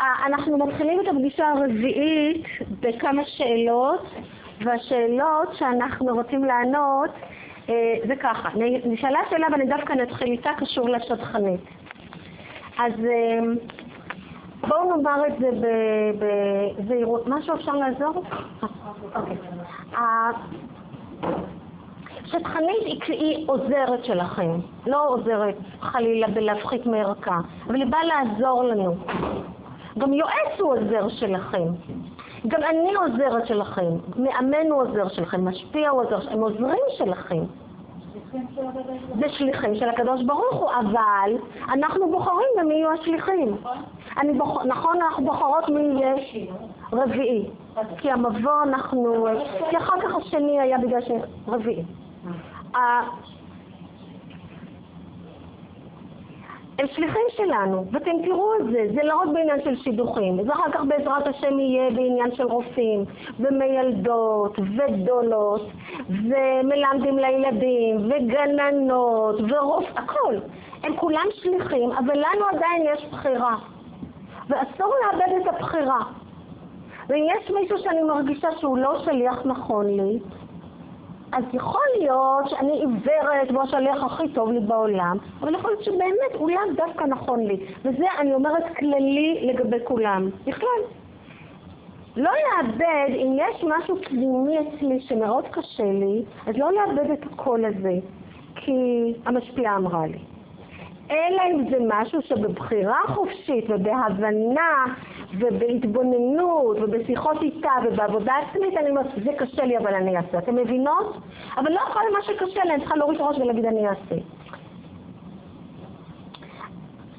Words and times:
אה, 0.00 0.26
אנחנו 0.26 0.58
מתחילים 0.58 1.00
את 1.00 1.08
הפגישה 1.08 1.48
הרביעית 1.48 2.44
בכמה 2.80 3.22
שאלות, 3.24 4.10
והשאלות 4.64 5.54
שאנחנו 5.58 6.14
רוצים 6.14 6.44
לענות 6.44 7.10
אה, 7.68 7.94
זה 8.06 8.16
ככה, 8.16 8.48
נשאלה 8.84 9.18
שאלה 9.30 9.46
ואני 9.52 9.66
דווקא 9.66 9.92
נתחיל 9.92 10.32
איתה, 10.32 10.50
קשור 10.58 10.88
לשטחנית. 10.88 11.60
אז 12.78 12.92
אה, 13.04 13.38
בואו 14.68 14.96
נאמר 14.96 15.26
את 15.26 15.32
זה 15.38 15.50
בזהירות. 16.18 17.26
משהו 17.26 17.54
אפשר 17.54 17.72
לעזור? 17.72 18.22
אוקיי. 19.14 19.36
שטחנית 22.24 23.02
היא, 23.08 23.48
עוזרת 23.48 24.04
שלכם, 24.04 24.50
לא 24.86 25.08
עוזרת 25.08 25.54
חלילה 25.80 26.28
בלהפחית 26.28 26.86
מערכה, 26.86 27.38
אבל 27.66 27.74
היא 27.74 27.86
באה 27.86 28.04
לעזור 28.04 28.64
לנו. 28.64 28.94
גם 29.98 30.12
יועץ 30.12 30.60
הוא 30.60 30.72
עוזר 30.72 31.08
שלכם. 31.08 31.64
גם 32.48 32.60
אני 32.62 32.94
עוזרת 32.94 33.46
שלכם, 33.46 33.90
מאמן 34.16 34.70
הוא 34.70 34.82
עוזר 34.82 35.08
שלכם, 35.08 35.48
משפיע 35.48 35.90
הוא 35.90 36.02
עוזר 36.02 36.20
שלכם, 36.20 36.32
הם 36.32 36.40
עוזרים 36.40 36.82
שלכם. 36.96 37.42
זה 39.18 39.28
שליחים 39.28 39.74
של 39.74 39.88
הקדוש 39.88 40.22
ברוך 40.22 40.54
הוא, 40.54 40.70
אבל 40.70 41.32
אנחנו 41.68 42.10
בוחרים 42.10 42.48
במי 42.58 42.74
יהיו 42.74 42.92
השליחים. 42.92 43.56
אני 44.18 44.32
בוח... 44.32 44.64
נכון, 44.64 44.96
אנחנו 45.02 45.24
בוחרות 45.24 45.68
מי 45.68 45.80
יהיה 45.80 46.14
רביעי. 46.92 47.46
כי 47.98 48.10
המבוא 48.10 48.62
אנחנו... 48.62 49.26
כי 49.70 49.76
אחר 49.76 50.00
כך 50.02 50.14
השני 50.16 50.60
היה 50.60 50.78
בגלל 50.78 51.00
שרביעי. 51.46 51.82
הם 56.78 56.86
שליחים 56.86 57.22
שלנו, 57.28 57.84
ואתם 57.90 58.10
תראו 58.24 58.54
את 58.60 58.64
זה, 58.72 58.86
זה 58.94 59.00
לא 59.02 59.20
רק 59.20 59.28
בעניין 59.28 59.64
של 59.64 59.76
שידוכים, 59.76 60.44
זה 60.44 60.52
אחר 60.52 60.72
כך 60.72 60.80
בעזרת 60.88 61.26
השם 61.26 61.58
יהיה 61.58 61.90
בעניין 61.90 62.34
של 62.34 62.44
רופאים, 62.44 63.04
ומיילדות, 63.40 64.58
ודולות, 64.58 65.68
ומלמדים 66.10 67.18
לילדים, 67.18 68.10
וגננות, 68.10 69.40
ורופ... 69.50 69.84
הכל. 69.96 70.34
הם 70.82 70.96
כולם 70.96 71.26
שליחים, 71.32 71.92
אבל 71.92 72.14
לנו 72.14 72.44
עדיין 72.52 72.82
יש 72.94 73.06
בחירה. 73.12 73.56
ואסור 74.48 74.94
לאבד 75.02 75.42
את 75.42 75.54
הבחירה. 75.54 76.00
ואם 77.08 77.26
יש 77.36 77.50
מישהו 77.50 77.78
שאני 77.78 78.02
מרגישה 78.02 78.48
שהוא 78.58 78.78
לא 78.78 78.98
שליח 79.04 79.42
נכון 79.44 79.86
לי, 79.86 80.18
אז 81.34 81.44
יכול 81.52 81.82
להיות 81.98 82.48
שאני 82.48 82.72
עיוורת 82.72 83.50
והוא 83.50 83.62
השליח 83.62 84.02
הכי 84.04 84.28
טוב 84.28 84.52
לי 84.52 84.60
בעולם, 84.60 85.16
אבל 85.40 85.54
יכול 85.54 85.70
להיות 85.70 85.84
שבאמת 85.84 86.34
הוא 86.38 86.50
לאו 86.50 86.74
דווקא 86.76 87.04
נכון 87.04 87.40
לי. 87.40 87.66
וזה, 87.84 88.04
אני 88.18 88.34
אומרת, 88.34 88.76
כללי 88.76 89.40
לגבי 89.52 89.76
כולם. 89.84 90.30
בכלל. 90.46 90.80
לא 92.16 92.30
לאבד, 92.30 93.14
אם 93.16 93.36
יש 93.36 93.64
משהו 93.64 93.96
פנימי 94.04 94.58
אצלי 94.58 95.00
שמאוד 95.00 95.44
קשה 95.50 95.84
לי, 95.84 96.22
אז 96.46 96.56
לא 96.56 96.70
לאבד 96.72 97.10
את 97.10 97.26
הקול 97.32 97.64
הזה, 97.64 97.98
כי 98.56 98.72
המשפיעה 99.26 99.76
אמרה 99.76 100.06
לי. 100.06 100.18
אלא 101.10 101.42
אם 101.50 101.70
זה 101.70 101.76
משהו 101.88 102.22
שבבחירה 102.22 103.00
חופשית 103.06 103.64
ובהבנה 103.68 104.84
ובהתבוננות 105.38 106.76
ובשיחות 106.80 107.42
איתה 107.42 107.70
ובעבודה 107.84 108.32
עצמית, 108.36 108.76
אני 108.76 108.90
אומרת, 108.90 109.06
זה 109.24 109.32
קשה 109.38 109.64
לי 109.64 109.78
אבל 109.78 109.94
אני 109.94 110.16
אעשה. 110.16 110.38
אתם 110.38 110.54
מבינות? 110.54 111.16
אבל 111.56 111.72
לא 111.72 111.80
כל 111.92 112.12
מה 112.12 112.22
שקשה 112.22 112.64
לי, 112.64 112.70
אני 112.70 112.80
צריכה 112.80 112.96
להוריד 112.96 113.20
ראש 113.20 113.38
ולהגיד 113.38 113.64
אני 113.64 113.88
אעשה. 113.88 114.16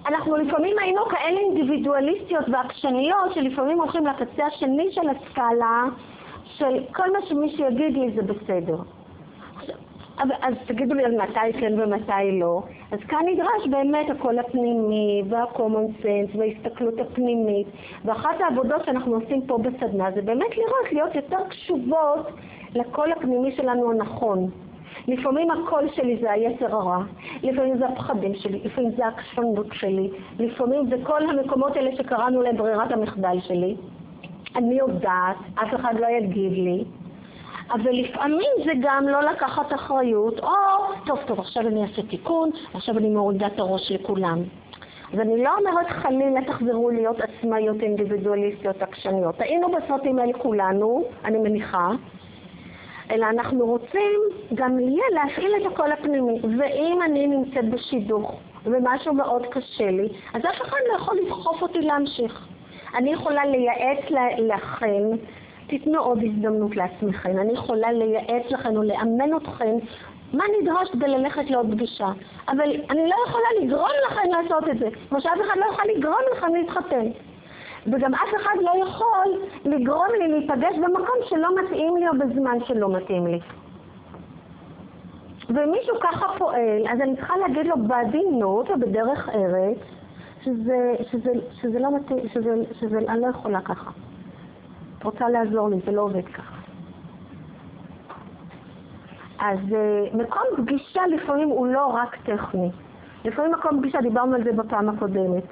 אנחנו 0.08 0.36
לפעמים 0.36 0.76
היינו 0.80 1.06
כאלה 1.06 1.40
אינדיבידואליסטיות 1.40 2.46
ועקשניות, 2.52 3.34
שלפעמים 3.34 3.82
הולכים 3.82 4.08
לקצה 4.08 4.46
השני 4.46 4.92
של 4.92 5.10
הסקאלה, 5.10 5.84
של 6.46 6.84
כל 6.96 7.12
מה 7.14 7.20
שמישהו 7.26 7.66
יגיד 7.66 7.98
לי 7.98 8.12
זה 8.16 8.22
בסדר. 8.22 8.78
אז 10.18 10.54
תגידו 10.68 10.94
לי 10.94 11.04
על 11.06 11.22
מתי 11.22 11.60
כן 11.60 11.80
ומתי 11.80 12.40
לא. 12.40 12.62
אז 12.92 13.00
כאן 13.00 13.20
נדרש 13.26 13.68
באמת 13.70 14.10
הקול 14.10 14.40
הפנימי 14.40 15.24
וה-common 15.30 16.04
sense 16.04 16.38
וההסתכלות 16.38 17.00
הפנימית. 17.00 17.68
ואחת 18.06 18.42
העבודות 18.42 18.86
שאנחנו 18.86 19.16
עושים 19.16 19.48
פה 19.48 19.58
בסדנה 19.58 20.12
זה 20.12 20.22
באמת 20.22 20.58
לראות, 20.58 20.92
להיות 20.92 21.16
יותר 21.16 21.50
קשובות 21.50 22.32
לקול 22.76 23.12
הפנימי 23.12 23.52
שלנו 23.52 23.92
הנכון. 23.92 24.50
לפעמים 25.08 25.52
הקול 25.52 25.90
שלי 25.96 26.18
זה 26.22 26.32
היצר 26.32 26.76
הרע, 26.76 27.04
לפעמים 27.44 27.78
זה 27.78 27.88
הפחדים 27.88 28.36
שלי, 28.36 28.60
לפעמים 28.64 28.92
זה 28.92 29.06
העקשנות 29.06 29.68
שלי, 29.74 30.10
לפעמים 30.40 30.90
זה 30.90 30.96
כל 31.04 31.30
המקומות 31.30 31.76
האלה 31.76 31.96
שקראנו 31.96 32.42
להם 32.42 32.58
ברירת 32.58 32.92
המחדל 32.92 33.40
שלי. 33.40 33.76
אני 34.56 34.76
יודעת, 34.76 35.36
אף 35.56 35.76
אחד 35.76 35.94
לא 36.00 36.08
יגיד 36.08 36.52
לי, 36.52 36.84
אבל 37.72 37.92
לפעמים 37.92 38.52
זה 38.66 38.72
גם 38.82 39.08
לא 39.08 39.22
לקחת 39.22 39.74
אחריות, 39.74 40.40
או, 40.40 40.50
טוב, 41.06 41.20
טוב, 41.28 41.40
עכשיו 41.40 41.68
אני 41.68 41.84
אעשה 41.84 42.02
תיקון, 42.10 42.50
עכשיו 42.74 42.98
אני 42.98 43.10
מורידה 43.10 43.48
את 43.48 43.60
הראש 43.60 43.92
לכולם. 43.92 44.40
אז 45.14 45.20
אני 45.20 45.44
לא 45.44 45.50
אומרת 45.58 45.88
חלילה 45.88 46.42
תחזרו 46.48 46.90
להיות 46.90 47.18
עצמאיות 47.22 47.82
אינדיבידואליסטיות 47.82 48.82
עקשניות. 48.82 49.42
היינו 49.42 49.68
בסרטים 49.72 50.20
האלה 50.20 50.34
כולנו, 50.34 51.04
אני 51.26 51.38
מניחה, 51.38 51.92
אלא 53.12 53.26
אנחנו 53.26 53.66
רוצים 53.66 54.20
גם 54.54 54.80
יהיה 54.80 55.04
להפעיל 55.14 55.52
את 55.62 55.72
הקול 55.72 55.92
הפנימי. 55.92 56.40
ואם 56.60 57.00
אני 57.06 57.28
נמצאת 57.28 57.70
בשידוך 57.70 58.40
ומשהו 58.66 59.14
מאוד 59.14 59.46
קשה 59.46 59.92
לי, 59.92 60.08
אז 60.34 60.42
אף 60.42 60.62
אחד 60.62 60.78
לא 60.90 60.96
יכול 60.98 61.18
לדחוף 61.26 61.62
אותי 61.62 61.82
להמשיך. 61.82 62.48
אני 62.96 63.14
יכולה 63.14 63.46
לייעץ 63.46 64.12
לכם 64.38 65.04
תיתנו 65.68 66.00
עוד 66.00 66.20
הזדמנות 66.24 66.76
לעצמכם. 66.76 67.40
אני 67.40 67.54
יכולה 67.54 67.92
לייעץ 67.92 68.52
לכם 68.52 68.78
או 68.78 68.84
לאמן 68.84 69.38
אתכם 69.38 69.76
מה 70.34 70.44
נדרש 70.62 70.90
כדי 70.92 71.08
ללכת 71.08 71.50
לעוד 71.50 71.72
פגישה. 71.72 72.08
אבל 72.48 72.72
אני 72.90 73.10
לא 73.10 73.16
יכולה 73.28 73.48
לגרום 73.62 73.90
לכם 74.08 74.30
לעשות 74.32 74.70
את 74.70 74.80
זה, 74.80 74.88
כמו 75.10 75.22
שאף 75.22 75.38
אחד 75.42 75.58
לא 75.58 75.66
יכול 75.66 75.86
לגרום 75.96 76.22
לכם 76.32 76.56
להתחתן. 76.56 77.08
וגם 77.88 78.14
אף 78.14 78.30
אחד 78.36 78.56
לא 78.62 78.72
יכול 78.84 79.42
לגרום 79.66 80.08
לי 80.20 80.28
להיפגש 80.28 80.76
במקום 80.78 81.16
שלא 81.30 81.50
מתאים 81.56 81.98
לי 81.98 82.08
או 82.08 82.14
בזמן 82.14 82.58
שלא 82.66 82.90
מתאים 82.90 83.28
לי. 83.28 83.40
ומישהו 85.50 85.96
ככה 86.02 86.26
פועל, 86.38 86.88
אז 86.90 87.02
אני 87.02 87.16
צריכה 87.16 87.38
להגיד 87.38 87.68
לו 87.68 87.76
בעדינות 87.88 88.70
ובדרך 88.70 89.30
ארץ 89.30 89.78
שזה, 90.44 90.96
שזה, 91.12 91.32
שזה 91.62 91.80
לא 91.80 91.96
מתאים, 91.96 92.30
שזה, 92.34 92.56
שזה, 92.80 92.98
אני 92.98 93.22
לא 93.22 93.28
יכולה 93.28 93.62
ככה. 93.62 93.92
רוצה 95.06 95.30
לעזור 95.30 95.70
לי, 95.70 95.76
זה 95.86 95.92
לא 95.92 96.02
עובד 96.02 96.26
ככה. 96.26 96.56
אז 99.40 99.60
uh, 99.60 100.18
מקום 100.18 100.44
פגישה 100.58 101.02
לפעמים 101.08 101.50
הוא 101.50 101.68
לא 101.68 101.86
רק 101.86 102.16
טכני. 102.16 102.72
לפעמים 103.26 103.52
מקום 103.52 103.80
פגישה, 103.80 104.02
דיברנו 104.02 104.36
על 104.36 104.44
זה 104.44 104.52
בפעם 104.52 104.90
הקודמת. 104.90 105.44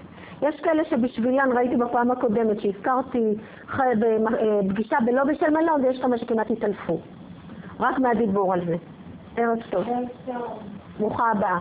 יש 0.42 0.60
כאלה 0.62 0.86
שבשבילן, 0.86 1.50
ראיתי 1.56 1.76
בפעם 1.76 2.12
הקודמת 2.12 2.60
שהזכרתי 2.62 3.36
פגישה 4.70 4.98
בלא 5.06 5.24
בשל 5.24 5.50
מלון, 5.50 5.86
ויש 5.86 6.02
כמה 6.02 6.18
שכמעט 6.18 6.52
התעלפו. 6.52 7.00
רק 7.80 8.00
מהדיבור 8.00 8.54
על 8.54 8.66
זה. 8.66 8.76
ערב 9.38 9.58
טוב. 9.70 9.88
ברוכה 11.00 11.32
הבאה. 11.32 11.58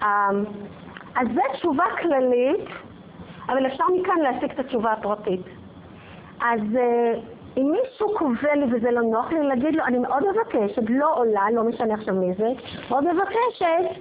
Um, 0.00 0.04
אז 1.16 1.28
זו 1.34 1.40
תשובה 1.52 1.84
כללית, 2.02 2.68
אבל 3.48 3.66
אפשר 3.66 3.84
מכאן 4.00 4.18
להשיג 4.22 4.50
את 4.50 4.58
התשובה 4.58 4.92
הפרטית. 4.92 5.40
אז 6.44 6.60
אה, 6.76 7.14
אם 7.56 7.72
מישהו 7.72 8.08
קובע 8.18 8.54
לי 8.54 8.64
וזה 8.72 8.90
לא 8.90 9.02
נוח 9.02 9.32
לי, 9.32 9.42
להגיד 9.42 9.74
לו, 9.74 9.84
אני 9.84 9.98
מאוד 9.98 10.22
מבקשת, 10.30 10.82
לא 10.88 11.16
עולה, 11.16 11.50
לא 11.52 11.64
משנה 11.64 11.94
עכשיו 11.94 12.14
מי 12.14 12.34
זה, 12.34 12.48
מאוד 12.90 13.04
מבקשת 13.04 14.00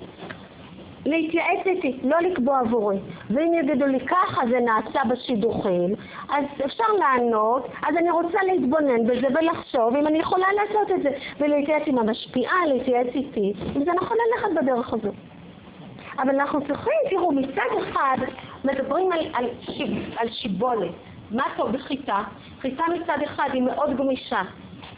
להתייעץ 1.05 1.65
איתי, 1.65 1.99
לא 2.03 2.19
לקבוע 2.19 2.59
עבורי. 2.59 2.97
ואם 3.29 3.53
יגידו 3.53 3.85
לי 3.85 3.99
ככה 3.99 4.41
זה 4.49 4.59
נעשה 4.59 4.99
בשידוכים, 5.09 5.95
אז 6.29 6.45
אפשר 6.65 6.83
לענות, 6.99 7.67
אז 7.87 7.95
אני 7.97 8.11
רוצה 8.11 8.37
להתבונן 8.43 9.07
בזה 9.07 9.27
ולחשוב 9.27 9.95
אם 9.95 10.07
אני 10.07 10.19
יכולה 10.19 10.47
לעשות 10.53 10.91
את 10.91 11.03
זה, 11.03 11.09
ולהתייעץ 11.39 11.83
עם 11.85 11.97
המשפיעה, 11.97 12.65
להתייעץ 12.67 13.07
איתי, 13.15 13.53
אם 13.75 13.85
זה 13.85 13.91
נכון 13.93 14.17
ללכת 14.17 14.61
בדרך 14.61 14.93
הזו. 14.93 15.11
אבל 16.19 16.29
אנחנו 16.29 16.59
צריכים, 16.67 16.93
תראו, 17.09 17.31
מצד 17.31 17.69
אחד 17.79 18.17
מדברים 18.63 19.11
על, 19.11 19.19
על, 19.33 19.45
על 20.17 20.29
שיבולת. 20.29 20.91
מה 21.33 21.43
טוב 21.57 21.71
בחיטה? 21.71 22.23
חיטה 22.61 22.83
מצד 22.93 23.17
אחד 23.23 23.49
היא 23.53 23.61
מאוד 23.61 23.97
גמישה, 23.97 24.41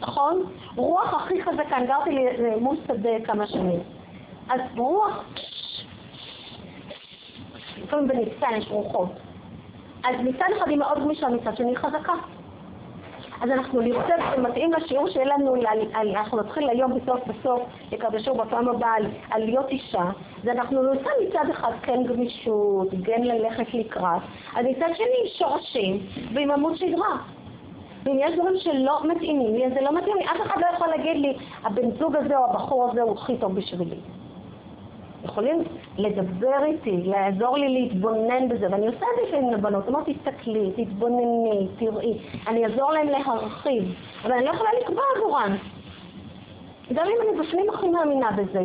נכון? 0.00 0.42
רוח 0.76 1.14
הכי 1.14 1.42
חזקה, 1.42 1.76
אני 1.76 1.86
גרתי 1.86 2.10
מול 2.60 2.76
שדה 2.86 3.10
כמה 3.24 3.46
שנים. 3.46 3.80
אז 4.48 4.60
רוח, 4.76 5.24
לפעמים 7.76 8.08
בניצן 8.08 8.46
יש 8.56 8.66
רוחות. 8.70 9.12
אז 10.04 10.14
מצד 10.24 10.46
אחד 10.58 10.68
היא 10.68 10.78
מאוד 10.78 10.98
גמישה, 10.98 11.28
מצד 11.28 11.56
שני 11.56 11.68
היא 11.68 11.76
חזקה. 11.76 12.12
אז 13.40 13.50
אנחנו 13.50 13.80
נרצה, 13.80 14.14
זה 14.36 14.42
מתאים 14.42 14.72
לשיעור 14.72 15.08
שיהיה 15.08 15.26
לנו, 15.26 15.54
אנחנו 15.94 16.38
נתחיל 16.38 16.68
היום 16.68 16.92
בסוף 16.94 17.20
בסוף, 17.26 17.62
לקראת 17.92 18.14
השיעור 18.14 18.44
בפעם 18.44 18.68
הבאה 18.68 18.94
על 19.30 19.44
להיות 19.44 19.68
אישה, 19.68 20.04
אז 20.42 20.48
אנחנו 20.48 20.82
נעשה 20.82 21.10
מצד 21.28 21.50
אחד 21.50 21.72
כן 21.82 22.04
גמישות, 22.04 22.88
כן 23.04 23.22
ללכת 23.24 23.74
לקראת, 23.74 24.22
אז 24.56 24.66
מצד 24.66 24.88
שני 24.94 25.30
שורשים 25.38 26.00
ועם 26.34 26.50
עמוד 26.50 26.76
שדרה. 26.76 27.16
ואם 28.04 28.18
יש 28.20 28.34
דברים 28.34 28.56
שלא 28.56 29.00
מתאימים 29.04 29.54
לי, 29.54 29.66
אז 29.66 29.72
זה 29.74 29.80
לא 29.80 29.96
מתאים 29.96 30.16
לי. 30.16 30.24
אף 30.24 30.46
אחד 30.46 30.60
לא 30.60 30.66
יכול 30.76 30.88
להגיד 30.88 31.16
לי, 31.16 31.36
הבן 31.64 31.90
זוג 31.90 32.16
הזה 32.16 32.36
או 32.36 32.44
הבחור 32.44 32.88
הזה 32.90 33.02
הוא 33.02 33.12
הכי 33.12 33.36
טוב 33.36 33.54
בשבילי. 33.54 33.96
יכולים 35.26 35.62
לדבר 35.98 36.64
איתי, 36.64 37.02
לעזור 37.04 37.56
לי 37.56 37.68
להתבונן 37.68 38.48
בזה, 38.48 38.66
ואני 38.70 38.86
עושה 38.86 38.98
את 38.98 39.16
זה 39.16 39.28
לפעמים 39.28 39.52
לבנות, 39.52 39.88
אומרת, 39.88 40.04
תסתכלי, 40.08 40.72
תתבונני, 40.76 41.68
תראי, 41.78 42.18
אני 42.48 42.64
אעזור 42.64 42.92
להם 42.92 43.08
להרחיב, 43.08 43.94
אבל 44.22 44.32
אני 44.32 44.44
לא 44.44 44.50
יכולה 44.50 44.70
לקבוע 44.80 45.02
עבורן. 45.16 45.56
גם 46.92 47.06
אם 47.06 47.16
אני 47.28 47.40
בפנים 47.40 47.70
הכי 47.70 47.88
מאמינה 47.88 48.30
בזה, 48.30 48.64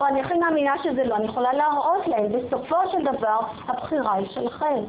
או 0.00 0.06
אני 0.06 0.20
הכי 0.20 0.34
מאמינה 0.38 0.72
שזה 0.82 1.04
לא, 1.04 1.16
אני 1.16 1.24
יכולה 1.24 1.52
להראות 1.52 2.06
להם, 2.06 2.32
בסופו 2.32 2.76
של 2.92 3.04
דבר 3.04 3.38
הבחירה 3.68 4.12
היא 4.12 4.26
שלכם, 4.26 4.82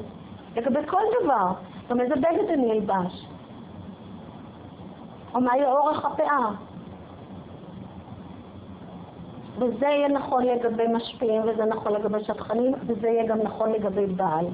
לגבי 0.55 0.79
כל 0.87 1.01
דבר, 1.23 1.47
גם 1.89 2.01
איזה 2.01 2.15
בגד 2.15 2.49
אני 2.53 2.71
אלבש, 2.71 3.25
או 5.35 5.41
מה 5.41 5.57
יהיה 5.57 5.71
אורך 5.71 6.05
הפאה. 6.05 6.49
וזה 9.57 9.85
יהיה 9.85 10.07
נכון 10.07 10.43
לגבי 10.43 10.83
משפיעים, 10.87 11.41
וזה 11.41 11.65
נכון 11.65 11.93
לגבי 11.93 12.23
שטחנים, 12.23 12.73
וזה 12.87 13.07
יהיה 13.07 13.25
גם 13.25 13.41
נכון 13.41 13.71
לגבי 13.71 14.05
בעל. 14.05 14.45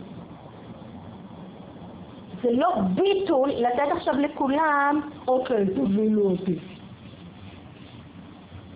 זה 2.43 2.51
לא 2.51 2.75
ביטול 2.95 3.49
לתת 3.49 3.91
עכשיו 3.91 4.13
לכולם, 4.17 5.01
אוקיי, 5.27 5.65
תובילו 5.75 6.21
אותי. 6.21 6.59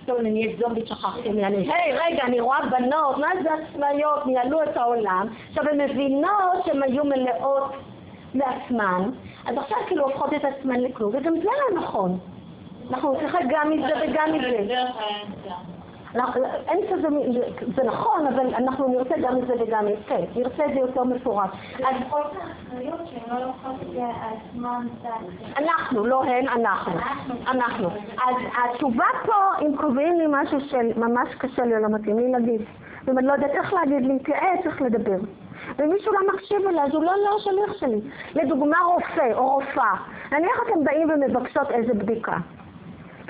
טוב, 0.05 0.17
אני 0.17 0.45
אהיה 0.45 0.57
זומבית, 0.59 0.87
שכחתי 0.87 1.29
מי 1.29 1.45
אני. 1.45 1.55
היי, 1.57 1.93
רגע, 1.93 2.23
אני 2.23 2.39
רואה 2.39 2.59
בנות, 2.69 3.17
מה 3.17 3.27
זה 3.43 3.49
עצמאיות, 3.53 4.25
ניהלו 4.25 4.63
את 4.63 4.77
העולם. 4.77 5.27
עכשיו, 5.49 5.63
הן 5.71 5.81
מבינות 5.81 6.65
שהן 6.65 6.83
היו 6.83 7.03
מלאות 7.05 7.71
לעצמן, 8.33 9.09
אז 9.45 9.57
עכשיו 9.57 9.77
כאילו 9.87 10.03
הופכות 10.03 10.33
את 10.33 10.45
עצמן 10.45 10.79
לכלום, 10.79 11.11
וגם 11.15 11.33
זה 11.39 11.43
לא 11.45 11.81
נכון. 11.81 12.17
אנחנו 12.91 13.15
צריכים 13.21 13.47
גם 13.49 13.69
מזה 13.69 13.93
וגם 14.03 14.33
מזה. 14.33 14.75
אין 16.67 16.79
כזה, 16.91 17.07
זה 17.75 17.83
נכון, 17.83 18.27
אבל 18.27 18.53
אנחנו 18.55 18.87
נרצה 18.87 19.15
גם 19.21 19.37
את 19.37 19.47
זה 19.47 19.53
וגם 19.59 19.87
את 19.87 19.97
זה, 20.09 20.15
נרצה 20.35 20.65
את 20.65 20.73
זה 20.73 20.79
יותר 20.79 21.03
מפורט. 21.03 21.49
אז 21.83 21.95
אנחנו, 25.57 26.05
לא 26.05 26.23
הן, 26.23 26.47
אנחנו. 26.47 26.91
אנחנו. 27.47 27.87
אז 28.27 28.35
התשובה 28.63 29.05
פה, 29.25 29.33
אם 29.61 29.77
קובעים 29.77 30.17
לי 30.17 30.25
משהו 30.29 30.59
שממש 30.61 31.35
קשה 31.37 31.65
לי 31.65 31.75
או 31.75 31.79
לא 31.79 31.87
מתאים 31.89 32.19
לי 32.19 32.31
להגיד, 32.31 32.61
ואם 33.05 33.17
אני 33.17 33.27
לא 33.27 33.33
יודעת 33.33 33.51
איך 33.51 33.73
להגיד, 33.73 34.05
להתייעץ, 34.05 34.65
איך 34.65 34.81
לדבר. 34.81 35.17
ומישהו 35.77 36.13
לא 36.13 36.19
מקשיב 36.33 36.67
אליי, 36.67 36.83
אז 36.83 36.93
הוא 36.93 37.03
לא 37.03 37.11
לא 37.11 37.35
השליח 37.35 37.79
שלי. 37.79 38.01
לדוגמה 38.35 38.77
רופא 38.85 39.33
או 39.33 39.53
רופאה, 39.53 39.93
נניח 40.31 40.59
אתם 40.67 40.83
באים 40.83 41.09
ומבקשות 41.09 41.71
איזה 41.71 41.93
בדיקה. 41.93 42.37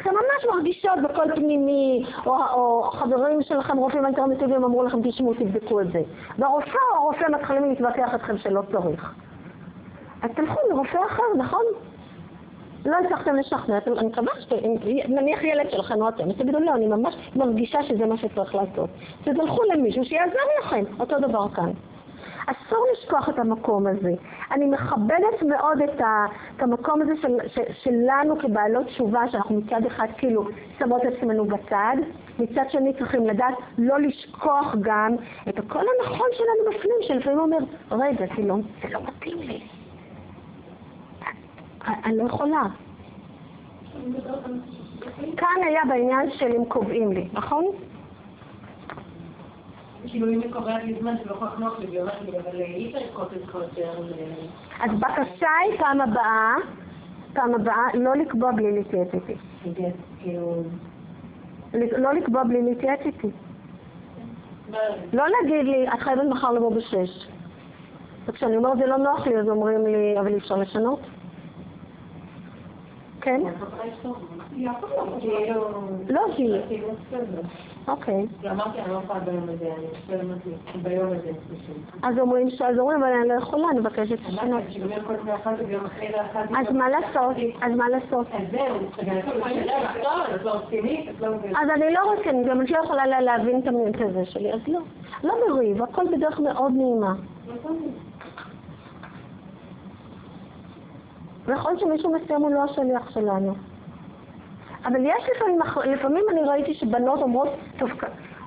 אתן 0.05 0.13
ממש 0.13 0.55
מרגישות 0.55 0.99
בכל 1.03 1.35
פנימי, 1.35 2.05
או, 2.25 2.35
או 2.53 2.83
חברים 2.91 3.41
שלכם, 3.41 3.77
רופאים 3.77 4.05
אלטרנטיביים, 4.05 4.63
אמרו 4.63 4.83
לכם, 4.83 5.09
תשמעו, 5.09 5.33
תבדקו 5.33 5.81
את 5.81 5.91
זה. 5.91 6.01
והרופא 6.37 6.77
או 6.91 6.95
הרופא 6.97 7.25
מתחילים 7.31 7.69
להתווכח 7.69 8.15
אתכם 8.15 8.37
שלא 8.37 8.61
צריך. 8.71 9.13
אז 10.21 10.31
תלכו 10.35 10.59
לרופא 10.69 10.97
אחר, 11.07 11.23
נכון? 11.37 11.63
לא 12.85 12.95
הצלחתם 13.05 13.35
לשכנע, 13.35 13.77
אני 13.97 14.07
מקווה 14.07 14.33
ש... 14.41 14.53
נניח 15.07 15.43
ילד 15.43 15.71
שלכם 15.71 16.01
או 16.01 16.09
אתם, 16.09 16.33
תגידו 16.33 16.59
לא, 16.59 16.75
אני 16.75 16.87
ממש 16.87 17.15
מרגישה 17.35 17.83
שזה 17.83 18.05
מה 18.05 18.17
שצריך 18.17 18.55
לעשות. 18.55 18.89
תלכו 19.23 19.63
למישהו 19.73 20.05
שיעזר 20.05 20.39
לכם, 20.59 20.83
אותו 20.99 21.19
דבר 21.19 21.49
כאן. 21.49 21.71
אסור 22.45 22.87
לשכוח 22.93 23.29
את 23.29 23.39
המקום 23.39 23.87
הזה. 23.87 24.11
אני 24.51 24.65
מכבדת 24.65 25.43
מאוד 25.47 25.81
את, 25.81 26.01
ה, 26.01 26.25
את 26.57 26.63
המקום 26.63 27.01
הזה 27.01 27.13
של, 27.21 27.37
של, 27.47 27.61
שלנו 27.73 28.39
כבעלות 28.39 28.85
תשובה, 28.85 29.21
שאנחנו 29.31 29.55
מצד 29.55 29.85
אחד 29.85 30.07
כאילו 30.17 30.47
שמות 30.79 31.01
עצמנו 31.03 31.45
בצד, 31.45 31.95
מצד 32.39 32.63
שני 32.69 32.93
צריכים 32.93 33.27
לדעת 33.27 33.53
לא 33.77 33.99
לשכוח 33.99 34.75
גם 34.81 35.15
את 35.49 35.59
הקול 35.59 35.85
הנכון 35.99 36.27
שלנו 36.33 36.77
בפנים, 36.77 36.95
שלפעמים 37.01 37.39
אומר, 37.39 37.57
רגע, 37.91 38.25
זה 38.37 38.43
לא, 38.43 38.55
זה 38.81 38.89
לא 38.89 38.99
מתאים 39.03 39.39
לי. 39.39 39.61
אני 41.87 42.17
לא 42.17 42.23
יכולה. 42.23 42.63
כאן 45.37 45.55
היה 45.67 45.81
בעניין 45.87 46.31
של 46.31 46.51
אם 46.51 46.65
קובעים 46.65 47.11
לי, 47.11 47.27
נכון? 47.33 47.65
כאילו 50.07 50.27
אם 50.33 50.41
היא 50.41 50.53
קובעת 50.53 50.83
לי 50.83 50.95
זמן 50.99 51.15
שלא 51.23 51.33
כל 51.33 51.45
כך 51.45 51.59
נוח 51.59 51.79
לי, 51.79 51.99
אבל 52.01 52.61
אי 52.61 52.87
אפשר 52.87 53.05
לקרות 53.09 53.33
את 53.33 53.39
זה 53.75 53.81
יותר... 53.81 53.91
אז 54.83 54.91
בקשה 54.99 55.47
היא 55.63 55.79
פעם 55.79 56.01
הבאה, 56.01 56.55
פעם 57.33 57.55
הבאה, 57.55 57.83
לא 57.93 58.15
לקבוע 58.15 58.51
בלי 58.51 58.71
להתייעץ 58.71 59.07
איתי. 59.13 59.35
כאילו- 60.19 60.63
לא 61.73 62.13
לקבוע 62.13 62.43
בלי 62.43 62.61
להתייעץ 62.61 62.99
איתי. 63.05 63.27
לא 65.13 65.23
להגיד 65.27 65.65
לי, 65.65 65.87
את 65.87 65.99
חייבת 65.99 66.23
מחר 66.29 66.51
לבוא 66.51 66.75
בשש. 66.75 67.27
וכשאני 68.25 68.57
אומרת 68.57 68.77
זה 68.77 68.85
לא 68.85 68.97
נוח 68.97 69.27
לי, 69.27 69.37
אז 69.37 69.49
אומרים 69.49 69.87
לי, 69.87 70.19
אבל 70.19 70.27
אי 70.27 70.37
אפשר 70.37 70.55
לשנות. 70.55 70.99
כן? 73.21 73.41
לא, 76.09 76.21
כי... 76.35 76.51
אוקיי. 77.87 78.25
אמרתי, 78.51 78.79
אני 78.79 78.91
לא 78.91 78.99
יכולה 79.03 79.19
ביום 79.19 79.43
הזה, 79.49 79.73
אני 80.09 80.81
ביום 80.83 81.11
הזה. 81.11 81.31
אז 82.03 82.19
אומרים, 82.19 82.47
אז 82.47 82.79
אומרים, 82.79 83.03
אבל 83.03 83.11
אני 83.11 83.27
לא 83.27 83.33
יכולה, 83.33 83.69
אני 83.71 83.79
מבקשת 83.79 84.19
לשנות. 84.27 84.63
אז 86.57 86.71
מה 86.71 86.89
לעשות? 86.89 87.35
אז 87.61 87.71
מה 87.75 87.89
לעשות? 87.89 88.27
אז 91.55 91.69
אני 91.75 91.93
לא 91.93 92.11
רצינית, 92.11 92.47
גם 92.47 92.61
אני 92.61 92.71
לא 92.71 92.77
יכולה 92.83 93.21
להבין 93.21 93.59
את 93.59 94.01
הזה 94.01 94.25
שלי, 94.25 94.53
אז 94.53 94.59
לא. 94.67 94.79
לא 95.23 95.33
בריב, 95.47 95.83
הכל 95.83 96.03
בדרך 96.17 96.39
מאוד 96.39 96.71
נעימה. 96.75 97.13
ויכול 101.45 101.71
להיות 101.71 101.79
שמישהו 101.79 102.13
מסוים 102.13 102.41
הוא 102.41 102.51
לא 102.51 102.63
השליח 102.63 103.09
שלנו. 103.09 103.55
אבל 104.85 105.05
יש 105.05 105.29
לפעמים, 105.35 105.59
לפעמים 105.85 106.25
אני 106.31 106.41
ראיתי 106.41 106.73
שבנות 106.73 107.21
אומרות, 107.21 107.49
טוב, 107.77 107.89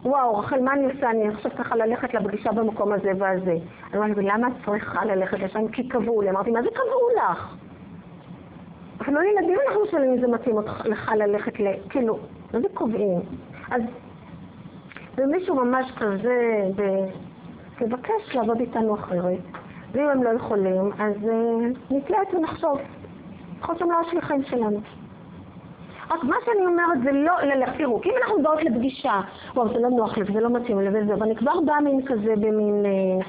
וואו, 0.04 0.38
רחל, 0.38 0.60
מה 0.60 0.72
אני 0.72 0.84
עושה? 0.84 1.10
אני 1.10 1.28
עכשיו 1.28 1.50
צריכה 1.56 1.76
ללכת 1.76 2.14
לפגישה 2.14 2.52
במקום 2.52 2.92
הזה 2.92 3.12
והזה. 3.18 3.56
אני 3.92 4.00
אומרת, 4.00 4.16
למה 4.16 4.48
את 4.48 4.52
צריכה 4.64 5.04
ללכת 5.04 5.38
לשם? 5.38 5.68
כי 5.68 5.88
קבעו 5.88 6.22
לי. 6.22 6.30
אמרתי, 6.30 6.50
מה 6.50 6.62
זה 6.62 6.68
קבעו 6.68 7.08
לך? 7.16 7.54
אפילו 9.02 9.22
ילדים 9.22 9.58
אנחנו 9.68 9.86
שואלים 9.90 10.10
אם 10.10 10.20
זה 10.20 10.26
מתאים 10.26 10.56
לך 10.84 11.12
ללכת 11.16 11.60
ל... 11.60 11.66
כאילו, 11.90 12.18
מה 12.54 12.60
זה 12.60 12.68
קובעים? 12.74 13.20
אז 13.70 13.82
ומישהו 15.16 15.54
ממש 15.54 15.92
כזה, 15.96 16.62
תבקש 17.78 18.34
לעבוד 18.34 18.60
איתנו 18.60 18.94
אחרת. 18.94 19.38
ואם 19.92 20.08
הם 20.08 20.22
לא 20.22 20.30
יכולים, 20.30 20.92
אז 20.98 21.14
uh, 21.14 21.94
נתלעט 21.94 22.34
ונחשוב. 22.34 22.78
יכול 23.58 23.74
להיות 23.74 23.78
שהם 23.78 23.90
לא 23.90 23.96
השליחים 24.06 24.42
שלנו. 24.42 24.80
רק 26.10 26.24
מה 26.24 26.36
שאני 26.44 26.66
אומרת 26.66 27.02
זה 27.04 27.12
לא, 27.12 27.32
תראו, 27.78 28.00
אם 28.04 28.10
אנחנו 28.22 28.42
באות 28.42 28.62
לפגישה, 28.62 29.20
וואו, 29.54 29.68
זה 29.68 29.78
לא 29.78 29.88
נוח 29.88 30.18
לי 30.18 30.22
וזה 30.22 30.40
לא 30.40 30.50
מתאים 30.50 30.80
לי 30.80 30.88
וזה, 30.88 31.14
ואני 31.18 31.36
כבר 31.36 31.60
באה 31.66 31.80
מין 31.80 32.06
כזה 32.06 32.34
במין... 32.36 32.86
אה, 32.86 33.26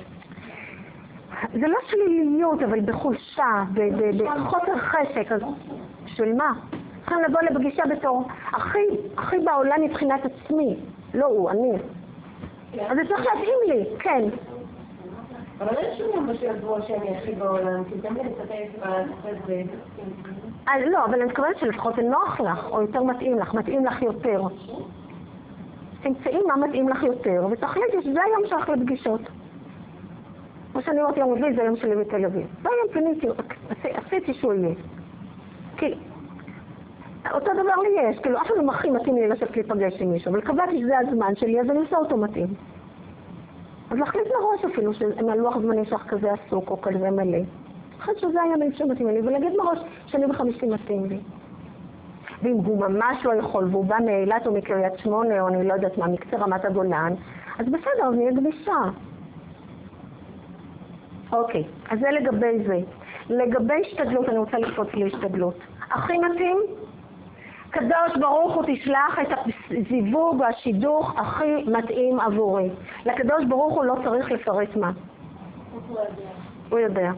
זה 1.54 1.68
לא 1.68 1.78
שליליות, 1.88 2.62
אבל 2.64 2.80
בחולשה, 2.80 3.64
בחוסר 4.18 4.78
חשק, 4.78 5.32
אז 5.32 5.42
בשביל 6.06 6.36
מה? 6.36 6.54
צריכים 7.00 7.18
לבוא 7.24 7.42
לפגישה 7.42 7.84
בתור 7.90 8.28
הכי, 8.52 8.80
הכי 9.18 9.40
בעולם 9.40 9.82
מבחינת 9.82 10.22
עצמי, 10.26 10.76
לא 11.14 11.26
הוא, 11.26 11.50
אני. 11.50 11.72
אז 12.88 12.98
זה 12.98 13.02
צריך 13.08 13.26
להתאים 13.26 13.58
לי, 13.68 13.86
כן. 14.00 14.22
אבל 15.60 15.78
אין 15.78 15.98
שום 15.98 16.24
דבר 16.24 16.38
שידוע 16.38 16.82
שאני 16.82 17.18
הכי 17.18 17.32
בעולם, 17.32 17.84
כי 17.84 18.02
תמיד 18.02 18.26
אז 20.68 20.82
לא, 20.86 21.06
אבל 21.06 21.14
אני 21.14 21.26
מתכוונת 21.26 21.58
שלפחות 21.58 21.96
זה 21.96 22.02
נוח 22.02 22.40
לך, 22.40 22.68
או 22.72 22.82
יותר 22.82 23.04
מתאים 23.04 23.40
לך, 23.40 23.54
מתאים 23.54 23.86
לך 23.86 24.02
יותר. 24.02 24.42
תמצאי 26.02 26.40
מה 26.48 26.68
מתאים 26.68 26.90
לך 26.90 27.04
יותר, 27.04 27.48
ותחליטי 27.52 28.02
שזה 28.02 28.20
היום 28.24 28.46
שלך 28.46 28.70
לפגישות. 28.70 29.22
כמו 30.72 30.82
שאני 30.82 31.02
אומרת 31.02 31.18
יום 31.18 31.32
רביעי, 31.32 31.54
זה 31.56 31.62
היום 31.62 31.76
שלי 31.76 31.96
בתל 31.96 32.26
אביב. 32.26 32.48
והיום 32.62 32.88
פיניתי, 32.94 33.28
עשיתי 33.84 34.34
שהוא 34.34 34.54
יהיה. 34.54 34.76
כי 35.78 35.94
אותו 37.34 37.52
דבר 37.54 37.76
לי 37.84 38.10
יש, 38.10 38.20
כאילו 38.20 38.38
אף 38.38 38.46
אחד 38.46 38.54
לא 38.58 38.72
הכי 38.72 38.90
מתאים 38.90 39.16
לי 39.16 39.28
לשבת 39.28 39.56
להיפגש 39.56 40.02
עם 40.02 40.12
מישהו, 40.12 40.32
אבל 40.32 40.42
קבעתי 40.42 40.82
שזה 40.82 40.98
הזמן 40.98 41.36
שלי, 41.36 41.62
אז 41.62 41.70
אני 41.70 41.80
עושה 41.80 41.98
אותו 41.98 42.18
מתאים. 42.18 42.48
אז 43.92 43.98
להחליט 43.98 44.28
מראש 44.28 44.66
אפילו, 44.74 44.92
אם 45.22 45.30
הלוח 45.30 45.58
זמנים 45.58 45.86
שלך 45.86 46.04
כזה 46.08 46.28
עסוק 46.32 46.70
או 46.70 46.82
כזה 46.82 47.12
מלא. 47.12 47.40
אחרי 48.00 48.14
שזה 48.18 48.42
היה 48.42 48.58
מין 48.58 48.74
שמתאים 48.74 49.08
לי, 49.08 49.20
ולהגיד 49.22 49.52
מראש 49.58 49.80
שאני 50.06 50.28
בחמישי 50.28 50.66
מתאים 50.66 51.06
לי. 51.06 51.20
ואם 52.44 52.56
הוא 52.56 52.80
ממש 52.80 53.26
לא 53.26 53.34
יכול, 53.34 53.68
והוא 53.72 53.86
בא 53.86 53.98
מאילת 54.06 54.48
או 54.48 54.52
מקריית 54.54 54.94
שמונה, 54.98 55.42
או 55.42 55.48
אני 55.48 55.68
לא 55.68 55.74
יודעת 55.74 55.98
מה, 55.98 56.08
מקצה 56.08 56.38
רמת 56.38 56.66
הגולן, 56.66 57.14
אז 57.60 57.66
בסדר, 57.66 58.08
אז 58.08 58.16
נהיה 58.16 58.32
גמישה. 58.32 58.78
אוקיי, 61.32 61.64
אז 61.90 62.00
זה 62.00 62.08
לגבי 62.12 62.64
זה. 62.68 62.80
לגבי 63.30 63.74
השתדלות, 63.82 64.30
אני 64.30 64.38
רוצה 64.38 64.58
לקפוץ 64.58 64.88
להשתדלות. 64.94 65.56
הכי 65.92 66.18
מתאים? 66.18 66.58
קדוש 67.70 68.18
ברוך 68.20 68.56
הוא 68.56 68.64
תשלח 68.68 69.20
את 69.22 69.28
הזיווג 69.72 70.40
והשידוך 70.40 71.14
הכי 71.20 71.64
מתאים 71.68 72.20
עבורי. 72.20 72.70
לקדוש 73.06 73.46
ברוך 73.46 73.74
הוא 73.74 73.86
לא 73.86 73.96
צריך 74.04 74.32
לפרט 74.32 74.76
מה. 74.76 74.92
הוא 76.70 76.80
יודע. 76.80 77.12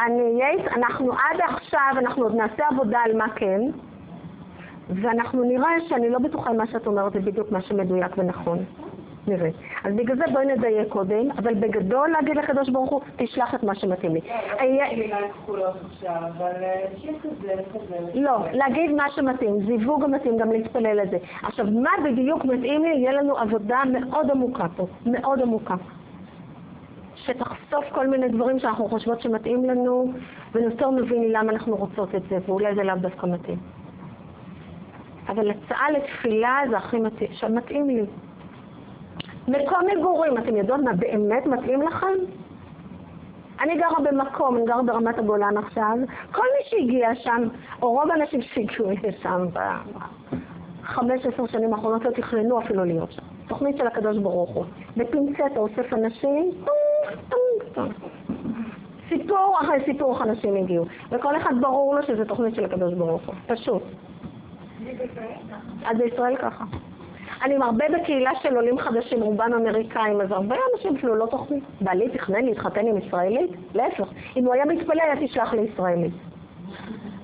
אני 0.00 0.42
אהיה, 0.42 0.74
אנחנו 0.76 1.12
עד 1.12 1.40
עכשיו, 1.44 1.92
אנחנו 1.98 2.22
עוד 2.22 2.34
נעשה 2.34 2.62
עבודה 2.70 2.98
על 2.98 3.16
מה 3.16 3.28
כן, 3.28 3.60
ואנחנו 4.88 5.44
נראה 5.44 5.70
שאני 5.88 6.10
לא 6.10 6.18
בטוחה 6.18 6.52
מה 6.52 6.66
שאת 6.66 6.86
אומרת 6.86 7.12
זה 7.12 7.20
בדיוק 7.20 7.52
מה 7.52 7.60
שמדויק 7.60 8.18
ונכון. 8.18 8.58
נראה. 9.28 9.50
אז 9.84 9.94
בגלל 9.94 10.16
זה 10.16 10.24
בואי 10.32 10.46
נדייק 10.46 10.88
קודם, 10.88 11.30
אבל 11.30 11.54
בגדול 11.54 12.08
להגיד 12.08 12.36
לקדוש 12.36 12.68
ברוך 12.68 12.90
הוא, 12.90 13.00
תשלח 13.16 13.54
את 13.54 13.62
מה 13.62 13.74
שמתאים 13.74 14.14
לי. 14.14 14.20
לא, 18.14 18.38
להגיד 18.52 18.92
מה 18.92 19.04
שמתאים, 19.10 19.66
זיווג 19.66 20.04
המתאים, 20.04 20.36
גם 20.38 20.52
להתפלל 20.52 21.02
לזה. 21.02 21.18
עכשיו, 21.42 21.66
מה 21.70 21.90
בדיוק 22.04 22.44
מתאים 22.44 22.84
לי? 22.84 22.88
יהיה 22.88 23.12
לנו 23.12 23.38
עבודה 23.38 23.82
מאוד 23.92 24.30
עמוקה 24.30 24.66
פה, 24.76 24.86
מאוד 25.06 25.42
עמוקה. 25.42 25.74
שתחשוף 27.14 27.84
כל 27.92 28.06
מיני 28.06 28.28
דברים 28.28 28.58
שאנחנו 28.58 28.88
חושבות 28.88 29.20
שמתאים 29.20 29.64
לנו, 29.64 30.12
ונותר 30.52 30.90
מבין 30.90 31.32
למה 31.32 31.52
אנחנו 31.52 31.76
רוצות 31.76 32.14
את 32.14 32.22
זה, 32.30 32.38
ואולי 32.46 32.74
זה 32.74 32.82
לאו 32.82 32.96
דווקא 32.96 33.26
מתאים. 33.26 33.58
אבל 35.28 35.50
הצעה 35.50 35.90
לתפילה 35.90 36.58
זה 36.70 36.76
הכי 36.76 36.98
מתאים, 36.98 37.32
שמתאים 37.32 37.88
לי. 37.88 38.02
מקום 39.48 39.80
מגורים, 39.96 40.38
אתם 40.38 40.56
יודעות 40.56 40.80
מה 40.80 40.92
באמת 40.92 41.46
מתאים 41.46 41.82
לכם? 41.82 42.14
אני 43.60 43.76
גרה 43.76 44.00
במקום, 44.04 44.56
אני 44.56 44.66
גרה 44.66 44.82
ברמת 44.82 45.18
הגולן 45.18 45.56
עכשיו, 45.56 45.96
כל 46.32 46.42
מי 46.42 46.64
שהגיע 46.64 47.14
שם, 47.14 47.48
או 47.82 47.92
רוב 47.92 48.10
האנשים 48.10 48.42
שהגיעו 48.42 48.90
לשם 49.02 49.46
בחמש 49.52 51.26
עשר 51.26 51.46
שנים 51.46 51.74
האחרונות 51.74 52.04
לא 52.04 52.10
תכננו 52.10 52.60
אפילו 52.60 52.84
להיות 52.84 53.12
שם. 53.12 53.22
תוכנית 53.48 53.76
של 53.76 53.86
הקדוש 53.86 54.18
ברוך 54.18 54.50
הוא. 54.50 54.64
בפינצטה 54.96 55.44
אוסף 55.56 55.92
אנשים, 55.92 56.50
סיפור 59.08 59.58
אחרי 59.60 59.84
סיפור 59.84 60.22
אנשים 60.22 60.56
הגיעו. 60.56 60.84
וכל 61.10 61.36
אחד 61.36 61.54
ברור 61.60 61.94
לו 61.94 62.02
שזו 62.02 62.24
תוכנית 62.24 62.54
של 62.54 62.64
הקדוש 62.64 62.94
ברוך 62.94 63.22
הוא. 63.26 63.34
פשוט. 63.46 63.82
אז 65.84 65.98
בישראל 65.98 66.36
ככה. 66.36 66.64
אני 67.44 67.56
מרבה 67.58 67.84
בקהילה 67.88 68.30
של 68.42 68.56
עולים 68.56 68.78
חדשים, 68.78 69.22
רובם 69.22 69.50
אמריקאים, 69.54 70.20
אז 70.20 70.30
הרבה 70.30 70.56
אנשים 70.74 70.96
אפילו 70.96 71.14
לא 71.14 71.26
תוכנית. 71.26 71.64
בעלי 71.80 72.08
תכנן 72.08 72.44
להתחתן 72.44 72.86
עם 72.86 72.98
ישראלית? 72.98 73.50
להפך, 73.74 74.08
אם 74.36 74.44
הוא 74.44 74.54
היה 74.54 74.64
מתפלא, 74.64 75.02
היה 75.02 75.26
תשלח 75.26 75.54
לישראלית. 75.54 76.14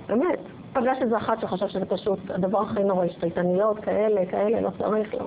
באמת. 0.08 0.38
פגש 0.72 0.98
איזה 1.00 1.16
אחת 1.16 1.40
שחשב 1.40 1.68
שזה 1.68 1.86
פשוט 1.86 2.18
הדבר 2.30 2.62
הכי 2.62 2.84
נורא, 2.84 3.08
שטייטניות, 3.08 3.78
כאלה, 3.78 4.26
כאלה, 4.26 4.60
לא 4.60 4.70
צריך, 4.78 5.14
לא. 5.14 5.26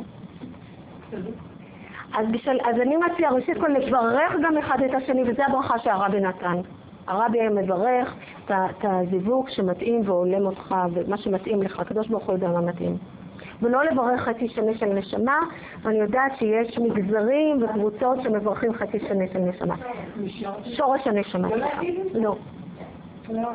אז, 2.17 2.27
בשביל, 2.31 2.59
אז 2.65 2.81
אני 2.81 2.95
מציעה 2.97 3.31
ראשית 3.31 3.57
כל 3.57 3.67
לברך 3.67 4.33
גם 4.43 4.57
אחד 4.57 4.77
את 4.85 4.93
השני, 4.93 5.23
וזו 5.23 5.43
הברכה 5.47 5.79
שהרבי 5.79 6.19
נתן. 6.19 6.61
הרבי 7.07 7.39
היה 7.39 7.49
מברך 7.49 8.15
את 8.45 8.83
הזיווג 8.83 9.49
שמתאים 9.49 10.01
והולם 10.05 10.45
אותך, 10.45 10.75
ומה 10.93 11.17
שמתאים 11.17 11.63
לך, 11.63 11.79
הקדוש 11.79 12.07
ברוך 12.07 12.23
הוא 12.25 12.33
יודע 12.33 12.47
מה 12.47 12.61
מתאים. 12.61 12.97
ולא 13.61 13.83
לברך 13.83 14.21
חצי 14.21 14.47
שני 14.49 14.77
של 14.77 14.85
נשמה, 14.85 15.39
ואני 15.81 15.97
יודעת 15.97 16.31
שיש 16.37 16.79
מגזרים 16.79 17.63
וקבוצות 17.63 18.21
שמברכים 18.23 18.73
חצי 18.73 18.99
שני 18.99 19.27
של 19.33 19.39
נשמה. 19.39 19.75
שורש 20.63 21.07
הנשמה. 21.07 21.47
לא. 22.13 22.35
לא. 23.29 23.49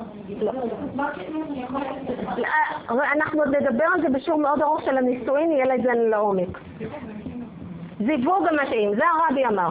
אנחנו 3.12 3.42
עוד 3.42 3.56
נדבר 3.56 3.84
על 3.94 4.02
זה 4.02 4.08
בשיעור 4.08 4.40
מאוד 4.40 4.62
ארוך 4.62 4.82
של 4.82 4.98
הנישואין, 4.98 5.52
יהיה 5.52 5.76
לזה 5.76 5.92
לעומק. 5.92 6.58
זיווג 7.98 8.46
המתאים, 8.48 8.94
זה 8.94 9.02
הרבי 9.06 9.46
אמר. 9.46 9.68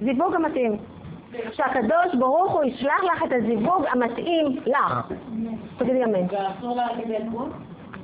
זיווג 0.00 0.34
המתאים. 0.34 0.76
שהקדוש 1.52 2.14
ברוך 2.18 2.52
הוא 2.52 2.64
ישלח 2.64 3.04
לך 3.04 3.22
את 3.22 3.32
הזיווג 3.32 3.84
המתאים 3.92 4.58
לך. 4.66 5.12
תגידי 5.78 6.04
אמן. 6.04 6.26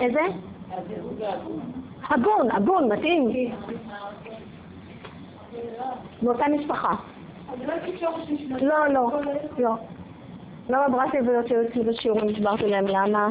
איזה? 0.01 0.21
הגון, 2.11 2.51
הגון, 2.51 2.93
מתאים. 2.93 3.53
מאותה 6.23 6.45
משפחה. 6.49 6.95
לא, 8.61 8.89
לא, 8.89 9.11
לא. 9.59 9.75
לא 10.71 10.89
בברתי 10.89 11.19
עבודות 11.19 11.49
שהיו 11.49 11.63
אצלי 11.63 11.83
בשיעורים, 11.83 12.29
הסברתי 12.29 12.67
להם 12.67 12.87
למה. 12.87 13.29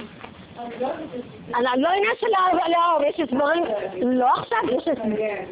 לא 1.78 1.90
עניין 1.90 2.16
של 2.20 2.28
לאהוב, 2.70 3.02
יש 3.10 3.20
הסברים, 3.20 3.64
לא 4.02 4.28
עכשיו, 4.34 4.58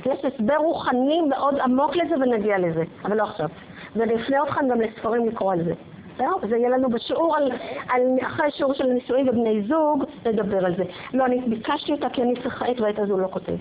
יש 0.06 0.25
הסבר 0.25 0.56
רוחני 0.58 1.22
מאוד 1.22 1.60
עמוק 1.60 1.96
לזה 1.96 2.15
ונגיע 2.15 2.58
לזה, 2.58 2.84
אבל 3.06 3.17
לא 3.17 3.24
עכשיו. 3.24 3.50
ואני 3.96 4.15
אפנה 4.15 4.44
אתכם 4.44 4.67
גם 4.67 4.82
לספרים 4.82 5.27
לקרוא 5.27 5.53
על 5.53 5.63
זה. 5.63 5.74
בסדר? 6.17 6.47
זה 6.50 6.57
יהיה 6.57 6.69
לנו 6.69 6.89
בשיעור 6.89 7.38
על, 7.38 7.51
על 7.89 8.01
אחרי 8.21 8.51
שיעור 8.51 8.74
של 8.74 8.86
נישואים 8.86 9.29
ובני 9.29 9.62
זוג, 9.62 10.03
לדבר 10.25 10.65
על 10.65 10.75
זה. 10.77 10.83
לא, 11.13 11.25
אני 11.25 11.41
ביקשתי 11.41 11.91
אותה 11.91 12.09
כי 12.09 12.21
אני 12.21 12.33
צריכה 12.43 12.71
את 12.71 12.79
ואת 12.79 13.00
אז 13.00 13.09
הוא 13.09 13.19
לא 13.19 13.27
כותב. 13.27 13.55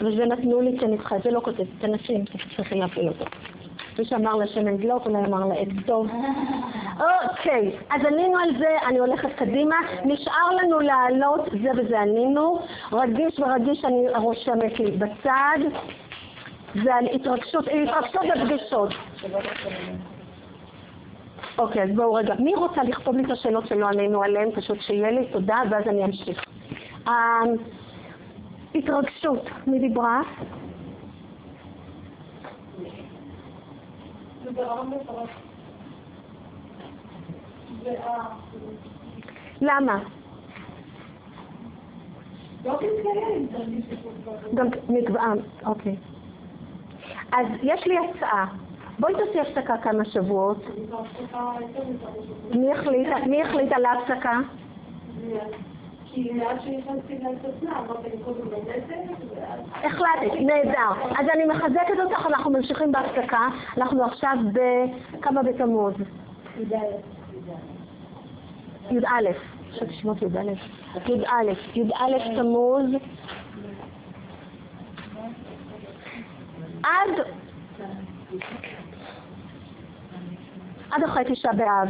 וזה 0.00 0.26
נתנו 0.26 0.60
לי 0.60 0.78
כי 0.78 0.84
אני 0.84 0.96
זה 1.24 1.30
לא 1.30 1.40
כותב, 1.40 1.64
תנסים, 1.78 2.24
צריכים 2.56 2.80
להפעיל 2.80 3.08
אותו. 3.08 3.24
מי 3.98 4.04
שאמר 4.04 4.34
לה 4.34 4.46
שמן 4.46 4.76
גלוק, 4.76 5.06
אולי 5.06 5.18
אמר 5.18 5.44
לה 5.46 5.54
עץ 5.54 5.68
טוב. 5.86 6.06
אוקיי, 7.00 7.76
אז 7.90 8.00
ענינו 8.04 8.38
על 8.38 8.58
זה, 8.58 8.76
אני 8.86 8.98
הולכת 8.98 9.28
קדימה. 9.36 9.76
נשאר 10.04 10.50
לנו 10.62 10.80
לעלות, 10.80 11.40
זה 11.62 11.70
וזה 11.76 12.00
ענינו. 12.00 12.58
רגיש 12.92 13.40
ורגיש 13.40 13.84
אני 13.84 14.08
רושמת 14.16 14.80
לי 14.80 14.90
בצד. 14.90 15.58
זה 16.82 16.94
על 16.94 17.06
התרגשות, 17.12 17.64
התרגשות 17.68 18.22
בפגישות. 18.34 18.90
אוקיי, 21.58 21.82
אז 21.82 21.90
בואו 21.96 22.14
רגע. 22.14 22.34
מי 22.34 22.54
רוצה 22.54 22.82
לכתוב 22.82 23.16
לי 23.16 23.24
את 23.24 23.30
השאלות 23.30 23.66
שלא 23.66 23.88
ענינו 23.88 24.22
עליהן? 24.22 24.50
פשוט 24.50 24.80
שיהיה 24.80 25.10
לי 25.10 25.26
תודה, 25.32 25.56
ואז 25.70 25.86
אני 25.86 26.04
אמשיך. 26.04 26.44
התרגשות, 28.74 29.44
מי 29.66 29.78
דיברה? 29.78 30.22
למה? 39.60 39.98
גם 44.54 44.66
נקבעה, 44.88 45.32
אוקיי. 45.66 45.96
אז 47.32 47.46
יש 47.62 47.86
לי 47.86 47.94
הצעה. 47.98 48.67
בואי 49.00 49.14
תעשי 49.14 49.40
הפסקה 49.40 49.76
כמה 49.78 50.04
שבועות. 50.04 50.64
מי 53.26 53.42
החליט 53.42 53.72
על 53.72 53.84
ההפסקה? 53.84 54.40
החלטת, 59.84 60.32
נהדר. 60.40 61.10
אז 61.18 61.26
אני 61.34 61.44
מחזקת 61.44 62.00
אותך, 62.04 62.26
אנחנו 62.26 62.50
ממשיכים 62.50 62.92
בהפסקה. 62.92 63.48
אנחנו 63.76 64.04
עכשיו 64.04 64.36
בכמה 64.52 65.42
בתמוז? 65.42 65.94
י"א. 68.90 69.30
חשבתי 69.70 69.92
שמות 69.92 70.22
י"א. 70.22 70.52
י"א. 71.06 71.52
י"א 71.74 72.36
תמוז. 72.36 72.86
עד 76.82 77.26
עד 80.90 81.02
אחרי 81.04 81.22
תשעה 81.28 81.52
באב, 81.52 81.88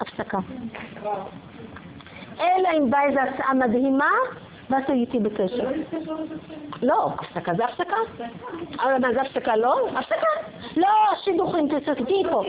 הפסקה. 0.00 0.38
אלא 2.40 2.68
אם 2.78 2.90
באה 2.90 3.04
איזו 3.08 3.20
הצעה 3.20 3.54
מדהימה, 3.54 4.10
ואז 4.70 4.82
הייתי 4.88 5.18
בקשר. 5.18 5.70
לא, 6.82 7.10
הפסקה 7.18 7.54
זה 7.54 7.64
הפסקה. 7.64 7.96
אבל 8.80 8.98
מה 8.98 9.12
זה 9.14 9.20
הפסקה? 9.20 9.56
לא? 9.56 9.88
הפסקה. 9.88 10.26
לא, 10.76 10.88
שידוכים, 11.24 11.68
תסתכלי 11.68 12.22
פה. 12.30 12.42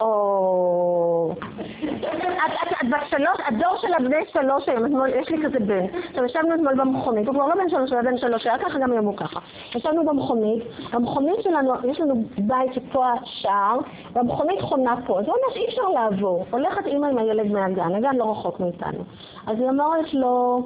או... 0.00 1.32
את, 1.34 2.52
את, 2.62 2.72
את 2.82 2.88
בת 2.90 3.20
הדור 3.46 3.76
של 3.76 3.94
הבני 3.94 4.16
שלוש 4.32 4.68
היום, 4.68 4.86
אתמול, 4.86 5.08
יש 5.08 5.28
לי 5.30 5.44
כזה 5.44 5.58
בן. 5.58 5.84
עכשיו 6.08 6.24
ישבנו 6.24 6.54
אתמול 6.54 6.74
במכונית, 6.74 7.26
הוא 7.26 7.34
כבר 7.34 7.46
לא 7.46 7.54
בן 7.54 7.68
שלוש, 7.68 7.90
הוא 7.90 7.98
היה 7.98 8.10
בן 8.10 8.18
שלוש, 8.18 8.46
היה 8.46 8.58
ככה 8.58 8.78
גם 8.78 8.92
היום 8.92 9.06
הוא 9.06 9.16
ככה. 9.16 9.40
ישבנו 9.74 10.04
במכונית, 10.04 10.62
במכונית 10.92 11.42
שלנו, 11.42 11.72
יש 11.90 12.00
לנו 12.00 12.14
בית 12.38 12.74
שפה 12.74 13.06
השער, 13.12 13.78
והמכונית 14.12 14.60
חונה 14.60 14.94
פה, 15.06 15.12
הוא 15.12 15.20
אומר 15.20 15.54
שאי 15.54 15.68
אפשר 15.68 15.88
לעבור. 15.88 16.46
הולכת 16.50 16.86
אימא 16.86 17.06
עם 17.06 17.18
הילד 17.18 17.52
מהגן, 17.52 17.94
הגן 17.94 18.16
לא 18.16 18.30
רחוק 18.30 18.60
מאיתנו. 18.60 19.04
אז 19.46 19.58
היא 19.60 19.68
אומרת 19.68 20.14
לו, 20.14 20.62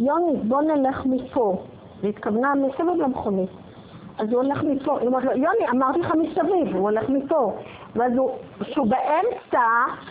יוני, 0.00 0.36
בוא 0.42 0.62
נלך 0.62 1.06
מפה. 1.06 1.56
והתכוונה 2.02 2.52
מסביב 2.54 3.02
למכונית. 3.02 3.50
אז 4.18 4.32
הוא 4.32 4.42
הולך 4.42 4.62
מפה, 4.62 4.98
היא 4.98 5.06
אומרת 5.06 5.24
לו, 5.24 5.30
יוני, 5.30 5.68
אמרתי 5.70 5.98
לך 5.98 6.12
מסביב, 6.14 6.76
הוא 6.76 6.82
הולך 6.82 7.08
מפה. 7.08 7.52
ואז 7.96 8.12
הוא, 8.16 8.30
כשהוא 8.60 8.86
באמצע, 8.86 9.62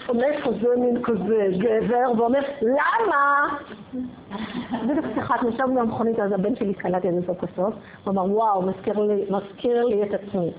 עומד 0.07 0.31
כזה 0.43 0.67
מין 0.77 1.03
כזה 1.03 1.47
גבר, 1.57 2.11
ואומר, 2.17 2.39
למה? 2.61 3.47
בדיוק 4.87 5.05
שיחקנו, 5.15 5.49
ישבנו 5.49 5.81
במכונית, 5.81 6.19
אז 6.19 6.31
הבן 6.31 6.55
שלי 6.55 6.73
קלט 6.73 7.05
את 7.05 7.13
זה 7.13 7.27
סוף 7.27 7.43
הסוף, 7.43 7.73
הוא 8.03 8.11
אמר, 8.11 8.25
וואו, 8.25 8.61
מזכיר 8.61 8.99
לי, 8.99 9.25
מזכיר 9.29 9.85
לי 9.85 10.03
את 10.03 10.13
עצמי. 10.13 10.51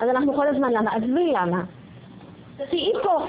אז 0.00 0.08
אנחנו 0.08 0.34
כל 0.34 0.46
הזמן, 0.46 0.72
למה? 0.72 0.90
עזבי 0.94 1.32
למה. 1.32 1.62
תהיי 2.70 2.92
פה. 3.02 3.26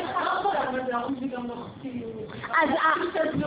אז 2.61 2.69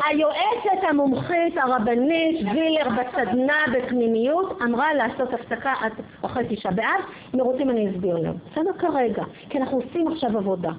היועצת 0.04 0.88
המומחית 0.88 1.56
הרבנית 1.56 2.46
וילר 2.52 2.88
בסדנה 2.88 3.58
בפנימיות 3.75 4.62
אמרה 4.62 4.94
לעשות 4.94 5.34
הפסקה 5.34 5.73
עד 5.80 5.92
אחרי 6.23 6.44
תשעה 6.49 6.73
באב, 6.73 7.00
אם 7.34 7.40
רוצים 7.40 7.70
אני 7.70 7.90
אסביר 7.90 8.16
להם. 8.16 8.34
בסדר 8.52 8.73
כרגע, 8.78 9.25
כי 9.50 9.58
אנחנו 9.58 9.76
עושים 9.76 10.08
עכשיו 10.08 10.38
עבודה. 10.38 10.70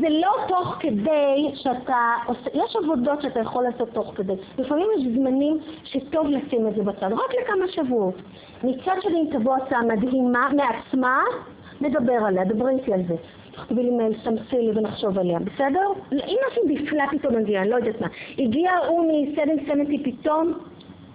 זה 0.00 0.08
לא 0.08 0.32
תוך 0.48 0.76
כדי 0.80 1.50
שאתה 1.54 2.14
עושה, 2.26 2.50
יש 2.54 2.76
עבודות 2.76 3.22
שאתה 3.22 3.40
יכול 3.40 3.64
לעשות 3.64 3.88
תוך 3.92 4.12
כדי. 4.16 4.32
לפעמים 4.58 4.86
יש 4.98 5.04
זמנים 5.14 5.58
שטוב 5.84 6.26
לשים 6.26 6.68
את 6.68 6.74
זה 6.74 6.82
בצד, 6.82 7.12
רק 7.12 7.34
לכמה 7.42 7.68
שבועות. 7.68 8.14
מצד 8.64 8.96
שני 9.00 9.20
אם 9.20 9.38
תבוא 9.38 9.56
הצעה 9.56 9.82
מדהימה 9.82 10.48
מעצמה, 10.56 11.22
נדבר 11.80 12.24
עליה, 12.26 12.44
דברי 12.44 12.74
איתי 12.74 12.94
על 12.94 13.00
זה. 13.08 13.14
תכתבי 13.52 13.82
לי 13.82 13.90
מייל, 13.90 14.14
סמסי 14.24 14.56
לי 14.56 14.70
ונחשוב 14.78 15.18
עליה, 15.18 15.38
בסדר? 15.38 15.86
אם 16.12 16.36
משהו 16.48 16.62
נפלא 16.66 17.04
פתאום 17.10 17.36
מגיע, 17.36 17.60
אני 17.60 17.70
לא 17.70 17.76
יודעת 17.76 18.00
מה. 18.00 18.08
הגיע 18.38 18.72
הוא 18.88 19.12
מ-770 19.12 20.04
פתאום, 20.04 20.52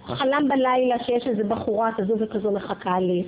חלם 0.04 0.48
בלילה 0.48 0.98
שיש 1.04 1.26
איזה 1.26 1.44
בחורה 1.44 1.90
כזו 1.96 2.14
וכזו 2.18 2.50
מחכה 2.50 3.00
לי. 3.00 3.24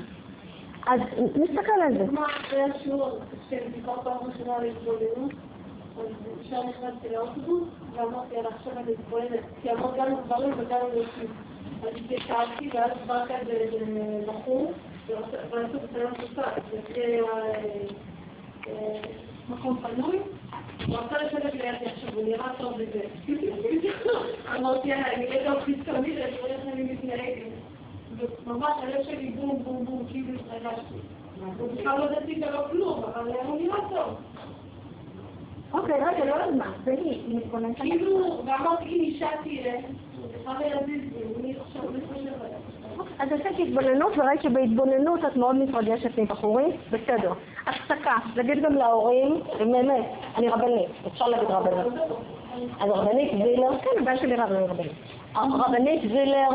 אז 0.87 1.01
נסתכל 1.35 1.81
על 1.83 1.99
זה. 1.99 2.13
מה, 2.13 2.27
אחרי 2.27 2.63
השיעור, 2.63 3.19
כשביקר 3.49 3.93
פעם 4.05 4.17
ראשונה 4.23 4.57
על 4.57 4.65
התבוננות, 4.65 5.33
אז 5.99 6.07
ישר 6.41 6.63
נכנסתי 6.63 7.09
לאוטובוס, 7.13 7.69
ואמרתי 7.93 8.35
לה 8.35 8.49
עכשיו 8.49 8.73
אני 8.77 8.93
מתבוננת, 8.93 9.41
כי 9.63 9.71
אמרת 9.71 9.97
גם 9.99 10.07
גברים 10.25 10.53
וגם 10.59 10.81
נשים. 10.93 11.29
אז 11.83 11.89
התיישבתי, 11.97 12.71
ואז 12.75 12.91
בא 13.07 13.25
כזה 13.25 13.69
בחור, 14.27 14.73
ורצו 15.09 15.79
בסלון 15.79 16.13
קופסה, 16.15 16.43
זה 16.71 16.79
מקום 19.49 19.79
פנוי, 19.83 20.19
הוא 20.87 20.97
רצה 20.97 21.19
לשבת 21.19 21.55
לידי 21.55 21.87
עכשיו, 21.87 22.15
הוא 22.15 22.25
נראה 22.25 22.49
טוב 22.59 22.73
בזה. 22.75 23.01
אמרתי, 24.57 24.89
יאללה, 24.89 25.15
אני 25.15 25.27
אהיה 25.27 25.51
גם 25.51 25.61
חיצוני, 25.61 26.17
ואני 26.21 26.37
איך 26.47 26.61
אני 26.73 26.83
מתנהגת. 26.83 27.53
ממש 28.47 28.73
הלב 28.83 29.05
שלי 29.05 29.31
בום 29.31 29.63
בום 29.65 29.85
בום, 29.85 30.07
כאילו 30.09 30.33
התרגשתי. 30.35 30.95
הוא 31.59 31.69
בכלל 31.73 31.99
לא 31.99 32.07
דעתי 32.07 32.41
ולא 32.43 32.63
כלום, 32.71 33.05
אבל 33.05 33.33
הוא 33.47 33.61
נראה 33.61 33.79
טוב. 33.91 34.15
אוקיי, 35.73 35.95
רגע, 35.95 36.25
לא 36.25 36.35
היא, 36.91 37.11
היא 37.11 37.37
מתבוננת. 37.37 37.77
כאילו, 37.77 38.43
ואמרתי, 38.47 38.85
אם 38.85 39.01
אישה 39.01 39.29
תראה, 39.45 39.81
הוא 40.17 40.29
בכלל 40.35 40.63
ילדים, 40.67 41.11
אני 41.41 41.55
עכשיו, 41.61 41.83
עליה. 42.41 42.58
אז 43.19 43.29
עשיתי 43.33 43.63
התבוננות 43.63 44.13
וראית 44.19 44.43
שבהתבוננות 44.43 45.25
את 45.25 45.37
מאוד 45.37 45.57
מתרגשת 45.57 46.19
מבחורים, 46.19 46.71
בסדר. 46.91 47.33
הפסקה, 47.67 48.17
נגיד 48.37 48.63
גם 48.63 48.75
להורים, 48.75 49.41
באמת, 49.59 50.05
אני 50.37 50.49
רבנית, 50.49 50.89
אפשר 51.07 51.27
להגיד 51.27 51.51
רבנית. 51.51 52.03
אז 52.81 52.91
רבנית 52.91 53.33
וילר, 53.33 53.79
כן, 53.79 53.91
הבעיה 54.01 54.17
שלי 54.17 54.37
רבנית 54.37 54.71
רבנית. 55.35 56.03
וילר 56.11 56.49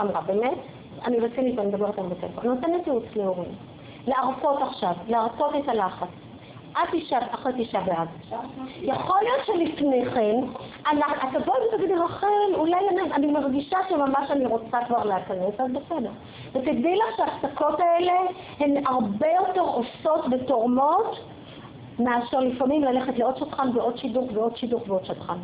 אמרה, 0.00 0.20
באמת, 0.22 0.58
אני 1.04 1.18
רצינית 1.20 1.58
ואני 1.58 1.68
מדברת 1.68 1.98
על 1.98 2.06
בטלפון. 2.06 2.38
אני 2.38 2.48
נותנת 2.48 2.86
ייעוץ 2.86 3.04
להורים. 3.16 3.52
להרפות 4.06 4.62
עכשיו, 4.62 4.92
להרפות 5.08 5.54
את 5.56 5.68
הלחץ. 5.68 6.08
את 6.72 6.88
תשעה, 6.92 7.34
אחרי 7.34 7.52
תשעה 7.64 7.82
באב. 7.82 8.08
יכול 8.82 9.16
להיות 9.22 9.46
שלפני 9.46 10.04
כן, 10.14 10.36
את 10.90 11.42
תבואי 11.42 11.58
ותגידי, 11.68 11.94
רחל, 11.94 12.54
אולי 12.54 12.88
אני, 12.88 13.12
אני 13.12 13.26
מרגישה 13.26 13.78
שממש 13.88 14.30
אני 14.30 14.46
רוצה 14.46 14.78
כבר 14.86 15.04
להיכנס, 15.04 15.60
אז 15.60 15.70
בסדר. 15.72 16.10
ותדעי 16.52 16.96
לך 16.96 17.16
שההפסקות 17.16 17.80
האלה 17.80 18.12
הן 18.60 18.86
הרבה 18.86 19.26
יותר 19.26 19.60
עושות 19.60 20.24
ותורמות 20.30 21.18
מאשר 21.98 22.40
לפעמים 22.40 22.84
ללכת 22.84 23.18
לעוד 23.18 23.36
שטחן 23.36 23.70
ועוד 23.74 23.98
שידוך 23.98 24.24
ועוד 24.34 24.56
שידוך 24.56 24.82
ועוד 24.86 25.04
שטחן. 25.04 25.38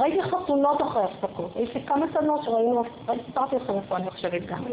ראיתי 0.00 0.22
חתונות 0.22 0.82
אחרי 0.82 1.02
הפסקות, 1.02 1.56
יש 1.56 1.74
לי 1.74 1.82
כמה 1.86 2.06
סדנות 2.14 2.44
שראינו, 2.44 2.82
סיפרתי 3.26 3.56
לכם 3.56 3.72
איפה 3.74 3.96
אני 3.96 4.10
חושבת 4.10 4.42
גם. 4.42 4.64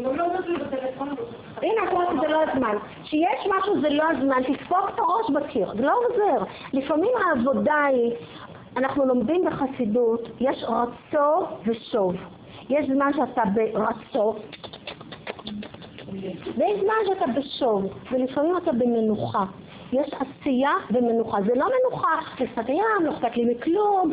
הנה, 1.62 1.82
את 1.84 1.92
רואה 1.92 2.06
שזה 2.10 2.28
לא 2.28 2.42
הזמן. 2.42 2.76
כשיש 3.04 3.46
משהו 3.58 3.80
זה 3.80 3.88
לא 3.90 4.04
הזמן, 4.10 4.42
תדפוק 4.42 4.90
את 4.94 4.98
הראש 4.98 5.30
בקיר, 5.30 5.72
זה 5.76 5.82
לא 5.82 5.92
עוזר. 5.92 6.44
לפעמים 6.72 7.10
העבודה 7.26 7.84
היא, 7.84 8.12
אנחנו 8.78 9.04
לומדים 9.04 9.44
בחסידות, 9.44 10.28
יש 10.40 10.64
רצו 10.64 11.46
ושוב. 11.66 12.14
יש 12.70 12.86
זמן 12.86 13.10
שאתה 13.16 13.42
ברצו, 13.54 14.34
ויש 16.56 16.80
זמן 16.80 16.94
שאתה 17.06 17.24
בשוב, 17.26 17.84
ולפעמים 18.12 18.56
אתה 18.56 18.72
במנוחה. 18.72 19.44
יש 19.92 20.10
עשייה 20.14 20.72
ומנוחה. 20.90 21.38
זה 21.46 21.54
לא 21.54 21.66
מנוחה, 21.80 22.08
לשפת 22.40 22.66
הים, 22.66 23.04
לא 23.04 23.10
אכפת 23.10 23.36
לי 23.36 23.54
מכלום, 23.54 24.12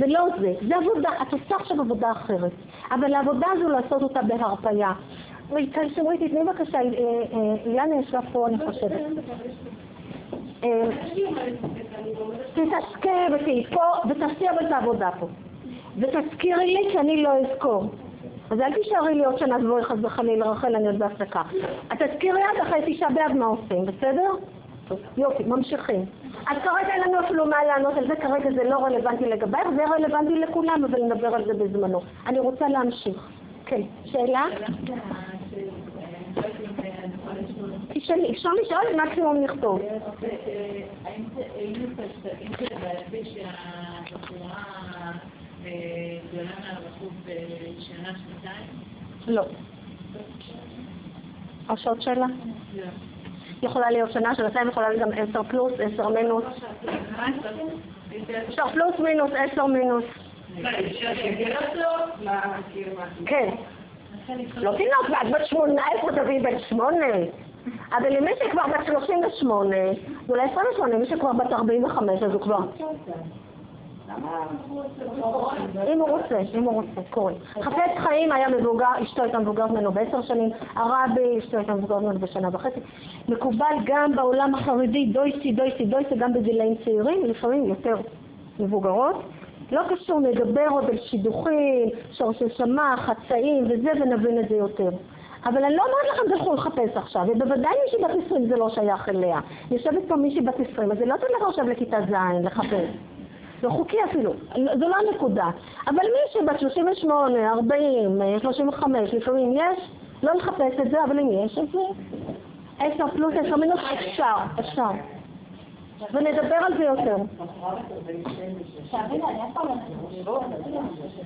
זה 0.00 0.06
לא 0.06 0.24
זה. 0.40 0.54
זה 0.68 0.76
עבודה, 0.76 1.10
את 1.22 1.32
עושה 1.32 1.56
עכשיו 1.56 1.80
עבודה 1.80 2.12
אחרת. 2.12 2.52
אבל 2.90 3.14
העבודה 3.14 3.46
הזו 3.52 3.68
לעשות 3.68 4.02
אותה 4.02 4.22
בהרפייה. 4.22 4.92
שמרית, 5.94 6.22
תתני 6.22 6.44
בבקשה, 6.44 6.78
אילנה 7.66 7.96
ישבה 8.00 8.20
פה, 8.32 8.48
אני 8.48 8.56
חושבת. 8.66 9.00
תתעסקי 12.54 13.08
ותהיי 13.34 13.64
פה, 13.64 14.08
ותעשי 14.08 14.50
אבל 14.50 14.66
את 14.66 14.72
העבודה 14.72 15.10
פה. 15.20 15.26
ותזכירי 15.98 16.66
לי 16.66 16.92
שאני 16.92 17.22
לא 17.22 17.30
אזכור. 17.38 17.84
אז 18.50 18.60
אל 18.60 18.72
תישארי 18.72 19.14
לי 19.14 19.24
עוד 19.24 19.38
שנה 19.38 19.58
תבואי 19.58 19.84
חס 19.84 19.96
וחלילה, 20.02 20.50
רחל, 20.50 20.76
אני 20.76 20.86
עוד 20.86 20.98
בהפסקה. 20.98 21.42
את 21.92 22.02
תזכירי 22.02 22.42
עד 22.42 22.66
אחרי 22.66 22.94
תשעה 22.94 23.10
באב 23.10 23.32
מה 23.32 23.46
עושים, 23.46 23.86
בסדר? 23.86 24.30
יופי, 25.16 25.44
ממשיכים. 25.44 26.04
אז 26.50 26.56
כרגע 26.64 26.94
אין 26.94 27.02
לנו 27.02 27.20
אפילו 27.20 27.46
מה 27.46 27.56
לענות 27.66 27.94
על 27.96 28.08
זה, 28.08 28.16
כרגע 28.16 28.50
זה 28.56 28.64
לא 28.64 28.84
רלוונטי 28.84 29.24
לגבייך, 29.24 29.68
זה 29.76 29.84
רלוונטי 29.84 30.34
לכולם, 30.34 30.84
אבל 30.84 31.02
נדבר 31.02 31.34
על 31.34 31.44
זה 31.44 31.54
בזמנו. 31.54 32.00
אני 32.26 32.38
רוצה 32.38 32.68
להמשיך. 32.68 33.28
כן, 33.66 33.80
שאלה? 34.04 34.44
אפשר 37.98 38.50
לשאול, 38.62 39.02
מקסימום 39.04 39.36
נכתוב. 39.36 39.80
שהבחורה 44.04 44.62
גדולה 46.28 46.50
מהרחוב 46.60 47.12
בשנה, 47.24 48.12
שנתיים? 48.18 48.66
לא. 49.26 49.42
יש 51.74 51.86
עוד 51.86 52.02
שאלה? 52.02 52.26
לא. 52.74 52.84
יכולה 53.62 53.90
להיות 53.90 54.12
שנה, 54.12 54.34
שנתיים 54.34 54.68
יכולה 54.68 54.88
להיות 54.88 55.02
גם 55.02 55.08
עשר 55.12 55.42
פלוס, 55.42 55.72
עשר 55.78 56.08
מינוס. 56.08 56.44
אפשר 58.48 58.68
פלוס 58.72 58.98
מינוס, 58.98 59.30
עשר 59.36 59.66
מינוס. 59.66 60.04
כן. 63.26 63.48
לא 64.56 64.72
תינוק, 64.76 65.10
ואת 65.10 65.32
בת 65.32 65.46
שמונה 65.46 65.82
עשרה 65.94 66.22
תביאי 66.22 66.40
בן 66.40 66.58
שמונה. 66.68 67.06
אבל 67.98 68.16
למי 68.16 68.30
שכבר 68.44 68.62
בת 68.66 68.86
שלושים 68.86 69.20
ושמונה, 69.26 69.76
אולי 70.28 70.42
עשרים 70.42 70.66
ושמונה, 70.72 70.98
מי 70.98 71.06
שכבר 71.06 71.32
בת 71.32 71.52
ארבעים 71.52 71.84
וחמש, 71.84 72.22
אז 72.22 72.32
הוא 72.32 72.40
כבר... 72.40 72.58
אם 75.92 76.00
הוא 76.00 76.08
רוצה, 76.08 76.38
אם 76.54 76.62
הוא 76.62 76.72
רוצה, 76.72 77.00
קורה. 77.10 77.32
חפץ 77.60 77.96
חיים 77.96 78.32
היה 78.32 78.48
מבוגר, 78.48 78.86
אשתו 79.02 79.22
הייתה 79.22 79.38
מבוגרת 79.38 79.70
ממנו 79.70 79.92
בעשר 79.92 80.22
שנים, 80.22 80.50
הרבי, 80.74 81.38
אשתו 81.38 81.56
הייתה 81.56 81.74
מבוגרת 81.74 82.02
ממנו 82.02 82.18
בשנה 82.18 82.48
וחצי. 82.52 82.80
מקובל 83.28 83.74
גם 83.84 84.16
בעולם 84.16 84.54
החרדי, 84.54 85.06
דויסי, 85.06 85.52
דויסי, 85.52 85.84
דויסי, 85.84 86.14
גם 86.18 86.32
בגילאים 86.34 86.74
צעירים, 86.84 87.24
לפעמים 87.24 87.64
יותר 87.64 87.94
מבוגרות. 88.60 89.16
לא 89.72 89.80
קשור, 89.88 90.20
נדבר 90.20 90.66
עוד 90.70 90.84
על 90.84 90.98
שידוכים, 90.98 91.88
שורשי 92.12 92.44
שמע, 92.48 92.94
חצאים 92.96 93.64
וזה, 93.64 93.90
ונבין 94.00 94.38
את 94.40 94.48
זה 94.48 94.56
יותר. 94.56 94.90
אבל 95.46 95.64
אני 95.64 95.76
לא 95.76 95.82
אומרת 95.82 96.14
לכם 96.14 96.34
תלכו 96.34 96.54
לחפש 96.54 96.96
עכשיו, 96.96 97.22
ובוודאי 97.28 97.72
מישהי 97.84 98.04
בת 98.04 98.26
20 98.26 98.46
זה 98.48 98.56
לא 98.56 98.68
שייך 98.68 99.08
אליה. 99.08 99.40
יושבת 99.70 100.02
פה 100.08 100.16
מישהי 100.16 100.40
בת 100.40 100.60
20, 100.72 100.92
אז 100.92 100.98
היא 100.98 101.08
לא 101.08 101.16
תלך 101.16 101.48
עכשיו 101.48 101.68
לכיתה 101.68 101.96
ז' 102.08 102.44
לחפש. 102.44 102.88
לא 103.62 103.70
חוקי 103.70 103.96
אפילו, 104.10 104.32
זו 104.54 104.88
לא 104.88 104.96
הנקודה. 105.08 105.50
אבל 105.86 106.02
מישהי 106.24 106.46
בת 106.46 106.60
38, 106.60 107.50
40, 107.50 108.20
35, 108.42 109.14
לפעמים 109.14 109.52
יש, 109.52 109.90
לא 110.22 110.32
לחפש 110.34 110.80
את 110.82 110.90
זה, 110.90 111.04
אבל 111.04 111.18
אם 111.20 111.28
יש, 111.32 111.58
אז 111.58 111.68
10 112.78 113.08
פלוס 113.08 113.34
10 113.46 113.56
מינוס, 113.56 113.80
אפשר, 113.94 114.36
אפשר. 114.60 115.15
ונדבר 116.12 116.56
על 116.56 116.78
זה 116.78 116.84
יותר. 116.84 117.16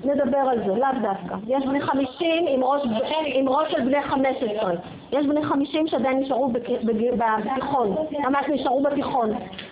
נדבר 0.05 0.39
על 0.39 0.59
זה, 0.59 0.75
לאו 0.77 0.89
דווקא. 1.03 1.37
יש 1.47 1.67
בני 1.67 1.81
חמישים 1.81 2.47
עם 2.49 2.65
ראש, 2.65 2.83
עם 3.25 3.49
ראש 3.49 3.73
של 3.73 3.81
בני 3.81 4.03
חמש 4.03 4.37
עשרה. 4.37 4.73
יש 5.13 5.27
בני 5.27 5.45
חמישים 5.45 5.87
שעדיין 5.87 6.19
נשארו 6.19 6.53
בתיכון, 6.85 7.97
ממש 8.19 8.47
נשארו 8.49 8.83
בתיכון. 8.83 9.31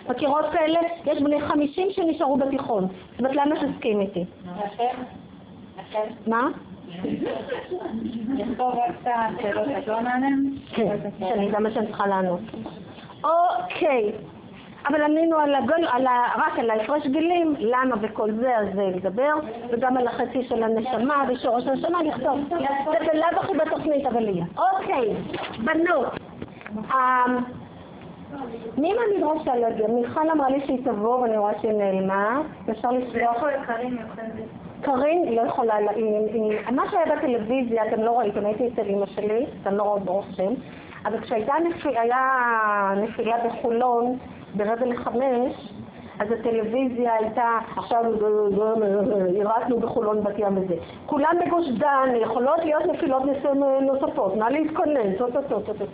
מכירות 0.09 0.45
כאלה? 0.51 0.79
יש 1.05 1.21
בני 1.21 1.41
חמישים 1.41 1.87
שנשארו 1.91 2.37
בתיכון. 2.37 2.87
זאת 2.87 3.19
אומרת, 3.19 3.35
למה 3.35 3.55
תסכים 3.55 4.01
איתי? 4.01 4.25
מה? 6.27 6.47
לכתוב 8.37 8.73
רק 8.73 8.91
את 9.01 9.07
השאלות 9.07 9.67
את 9.77 9.87
לא 9.87 10.01
מעניין? 10.01 10.57
כן, 10.73 10.97
גם 11.51 11.63
מה 11.63 11.71
שאני 11.71 11.87
צריכה 11.87 12.07
לענות. 12.07 12.39
אוקיי, 13.23 14.11
אבל 14.87 15.01
ענינו 15.01 15.37
על 15.39 15.55
הגול, 15.55 15.85
על 15.91 16.07
ה, 16.07 16.11
רק 16.35 16.59
על 16.59 16.69
ההפרש 16.69 17.07
גילים, 17.07 17.55
למה 17.59 17.95
וכל 18.01 18.31
זה, 18.31 18.57
אז 18.57 18.67
זה 18.75 18.81
לדבר, 18.95 19.33
וגם 19.69 19.97
על 19.97 20.07
החצי 20.07 20.43
של 20.43 20.63
הנשמה 20.63 21.23
ושורש 21.27 21.67
הנשמה 21.67 22.03
לכתוב. 22.03 22.39
זה 22.49 22.55
בלאו 23.13 23.39
הכי 23.41 23.53
בתוכנית, 23.53 24.05
אבל 24.05 24.29
יהיה. 24.29 24.45
אוקיי, 24.57 25.13
בנות. 25.63 26.07
אמ, 26.75 27.37
מי 28.77 28.93
מהמדרש 28.93 29.47
להגיע? 29.47 29.87
מיכל 29.87 30.29
אמרה 30.29 30.49
לי 30.49 30.59
שהיא 30.65 30.85
תבוא 30.85 31.19
ואני 31.19 31.37
רואה 31.37 31.53
שהיא 31.61 31.71
נעלמה. 31.73 32.41
אפשר 32.69 32.89
לשלוח... 32.91 33.43
קארין 34.81 35.23
היא 35.23 35.37
לא 35.37 35.47
יכולה, 35.47 35.73
היא- 35.95 36.71
מה 36.71 36.83
שהיה 36.91 37.15
בטלוויזיה, 37.15 37.87
אתם 37.87 38.01
לא 38.01 38.19
ראיתם, 38.19 38.45
הייתי 38.45 38.67
אצל 38.67 38.89
אמא 38.89 39.05
שלי, 39.05 39.45
אתם 39.61 39.75
לא 39.75 39.83
רואות 39.83 40.01
ברושם, 40.03 40.53
אבל 41.05 41.19
כשהייתה 41.21 41.53
נפילה 42.95 43.35
בחולון 43.45 44.17
ברבע 44.55 44.85
לחמש, 44.85 45.73
אז 46.19 46.31
הטלוויזיה 46.31 47.13
הייתה, 47.13 47.57
עכשיו 47.77 48.03
ירדנו 49.33 49.79
בחולון 49.79 50.23
בת 50.23 50.33
ים 50.39 50.57
וזה. 50.57 50.75
כולם 51.05 51.35
בגוש 51.45 51.67
דן, 51.69 52.09
יכולות 52.21 52.59
להיות 52.65 52.85
נפילות 52.85 53.23
נוספות, 53.81 54.35
נא 54.37 54.45
להתכונן, 54.45 55.13
טו 55.17 55.27
טו 55.31 55.41
טו 55.41 55.73
טו. 55.73 55.85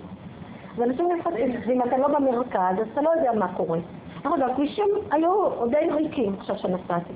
ואנשים 0.78 1.08
נפסים, 1.12 1.52
ואם 1.68 1.82
אתה 1.82 1.98
לא 1.98 2.08
במרכז, 2.08 2.80
אז 2.82 2.88
אתה 2.94 3.02
לא 3.02 3.10
יודע 3.18 3.32
מה 3.34 3.48
קורה. 3.58 3.80
אגב, 4.24 4.50
הכבישים 4.52 4.86
היו 5.12 5.32
די 5.70 5.92
ריקים 5.92 6.36
עכשיו 6.40 6.58
שנסעתי. 6.58 7.14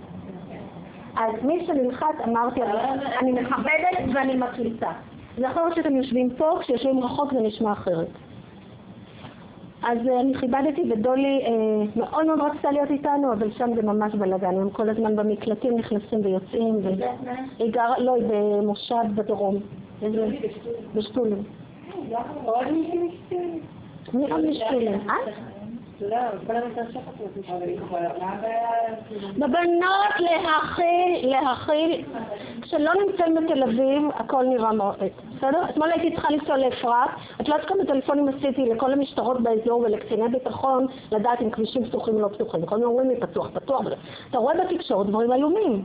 אז 1.18 1.32
מי 1.44 1.66
שנלחץ, 1.66 2.16
אמרתי, 2.28 2.62
אני- 2.64 3.32
מכבדת 3.32 4.14
ואני 4.16 4.36
מקליטה. 4.38 4.92
זה 5.38 5.48
להיות 5.64 5.76
שאתם 5.76 5.96
יושבים 5.96 6.30
פה, 6.38 6.58
כשיושבים 6.60 7.04
רחוק 7.04 7.34
זה 7.34 7.40
נשמע 7.42 7.72
אחרת. 7.72 8.08
אז 9.84 9.98
אה, 10.08 10.20
אני 10.20 10.34
כיבדתי 10.40 10.92
ודולי 10.92 11.42
אה, 11.46 11.52
מאוד 11.96 12.26
מאוד 12.26 12.40
רצתה 12.40 12.72
להיות 12.72 12.90
איתנו, 12.92 13.34
אבל 13.34 13.52
שם 13.52 13.70
זה 13.76 13.82
ממש 13.82 14.16
בלאגן, 14.16 14.56
הם 14.62 14.70
כל 14.70 14.90
הזמן 14.90 15.16
במקלטים 15.16 15.78
נכנסים 15.78 16.20
ויוצאים. 16.24 16.76
היא 17.60 17.72
גרה, 17.72 18.00
לא, 18.00 18.16
היא 18.16 18.24
במושב 18.30 18.96
בדרום. 19.16 19.56
איזה- 20.02 20.28
בשתולים. 20.96 21.44
מי 24.14 24.32
עוד 24.32 24.46
משתולים? 24.46 24.94
אה? 25.10 25.16
בבנות 29.38 30.14
להכיל, 30.20 31.30
להכיל, 31.30 32.04
כשלא 32.62 32.92
נמצאים 33.06 33.36
בתל 33.36 33.64
אביב, 33.64 34.04
הכל 34.14 34.46
נראה 34.46 34.74
מאוד, 34.74 34.96
בסדר? 35.38 35.70
אתמול 35.70 35.92
הייתי 35.92 36.16
צריכה 36.16 36.34
לנסוע 36.34 36.58
לאפרת, 36.58 37.10
את 37.42 37.50
לא 37.50 37.54
יודעת 37.54 37.70
כמה 37.70 37.86
טלפונים 37.88 38.30
עשיתי 38.30 38.66
לכל 38.66 38.94
המשטרות 38.94 39.42
באזור 39.42 39.80
ולקציני 39.80 40.30
ביטחון 40.30 40.86
לדעת 41.12 41.42
אם 41.42 41.50
כבישים 41.50 41.86
פתוחים 41.86 42.16
או 42.16 42.20
לא 42.20 42.28
פתוחים. 42.28 42.66
כל 42.66 42.76
הזמן 42.76 42.88
אומרים 42.88 43.10
לי 43.10 43.20
פתוח, 43.20 43.50
פתוח, 43.54 43.82
אתה 44.30 44.38
רואה 44.38 44.54
בתקשורת 44.64 45.08
דברים 45.08 45.34
איומים. 45.34 45.84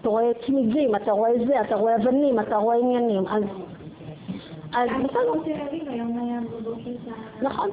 אתה 0.00 0.08
רואה 0.08 0.24
צמיגים, 0.46 0.96
אתה 0.96 1.12
רואה 1.12 1.30
זה, 1.46 1.60
אתה 1.60 1.74
רואה 1.74 1.96
אבנים, 1.96 2.40
אתה 2.40 2.56
רואה 2.56 2.76
עניינים, 2.76 3.26
אז... 3.26 3.44
בסדר. 5.04 5.32
נכון. 7.42 7.70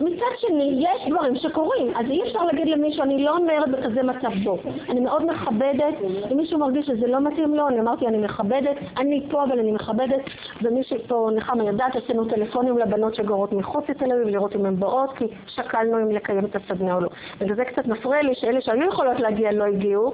מצד 0.00 0.32
שני, 0.38 0.78
יש 0.78 1.08
דברים 1.08 1.36
שקורים, 1.36 1.92
אז 1.96 2.06
אי 2.10 2.22
אפשר 2.22 2.44
להגיד 2.44 2.68
למישהו, 2.68 3.02
אני 3.02 3.24
לא 3.24 3.36
אומרת 3.36 3.68
בכזה 3.68 4.02
מצב 4.02 4.30
טוב. 4.44 4.60
אני 4.88 5.00
מאוד 5.00 5.24
מכבדת, 5.24 5.94
אם 6.32 6.36
מישהו 6.36 6.58
מרגיש 6.58 6.86
שזה 6.86 7.06
לא 7.06 7.20
מתאים 7.20 7.54
לו, 7.54 7.68
אני 7.68 7.80
אמרתי, 7.80 8.06
אני 8.06 8.18
מכבדת, 8.18 8.76
אני 8.96 9.26
פה 9.30 9.44
אבל 9.44 9.58
אני 9.58 9.72
מכבדת, 9.72 10.20
ומי 10.62 10.82
שפה 10.82 11.30
נחמה 11.36 11.64
יודעת, 11.64 11.96
עשינו 11.96 12.24
טלפונים 12.24 12.78
לבנות 12.78 13.14
שגרות 13.14 13.52
מחוץ 13.52 13.84
לתל 13.88 14.12
אביב, 14.12 14.28
לראות 14.28 14.56
אם 14.56 14.66
הן 14.66 14.76
באות, 14.76 15.10
כי 15.16 15.24
שקלנו 15.46 16.02
אם 16.02 16.10
לקיים 16.10 16.44
את 16.44 16.56
הסדנה 16.56 16.94
או 16.94 17.00
לא. 17.00 17.08
וזה 17.40 17.64
קצת 17.64 17.86
מפריע 17.86 18.22
לי 18.22 18.34
שאלה 18.34 18.60
שהיו 18.60 18.88
יכולות 18.88 19.20
להגיע 19.20 19.52
לא 19.52 19.64
הגיעו, 19.64 20.12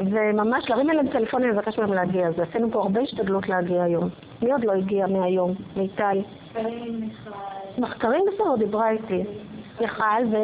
וממש 0.00 0.70
להרים 0.70 0.90
אליהם 0.90 1.08
טלפונים 1.08 1.50
ולבקש 1.50 1.78
מהם 1.78 1.92
להגיע, 1.92 2.26
אז 2.26 2.34
עשינו 2.38 2.70
פה 2.70 2.82
הרבה 2.82 3.00
השתדלות 3.00 3.48
להגיע 3.48 3.82
היום. 3.82 4.08
מי 4.42 4.52
עוד 4.52 4.64
לא 4.64 4.72
הגיע 4.72 5.06
מהיום? 5.06 5.54
מיטל. 5.76 6.18
מחקרים 7.78 8.24
בסדר, 8.28 8.56
דיברה 8.58 8.90
איתי. 8.90 9.24
מיכל 9.80 10.24
ו... 10.32 10.36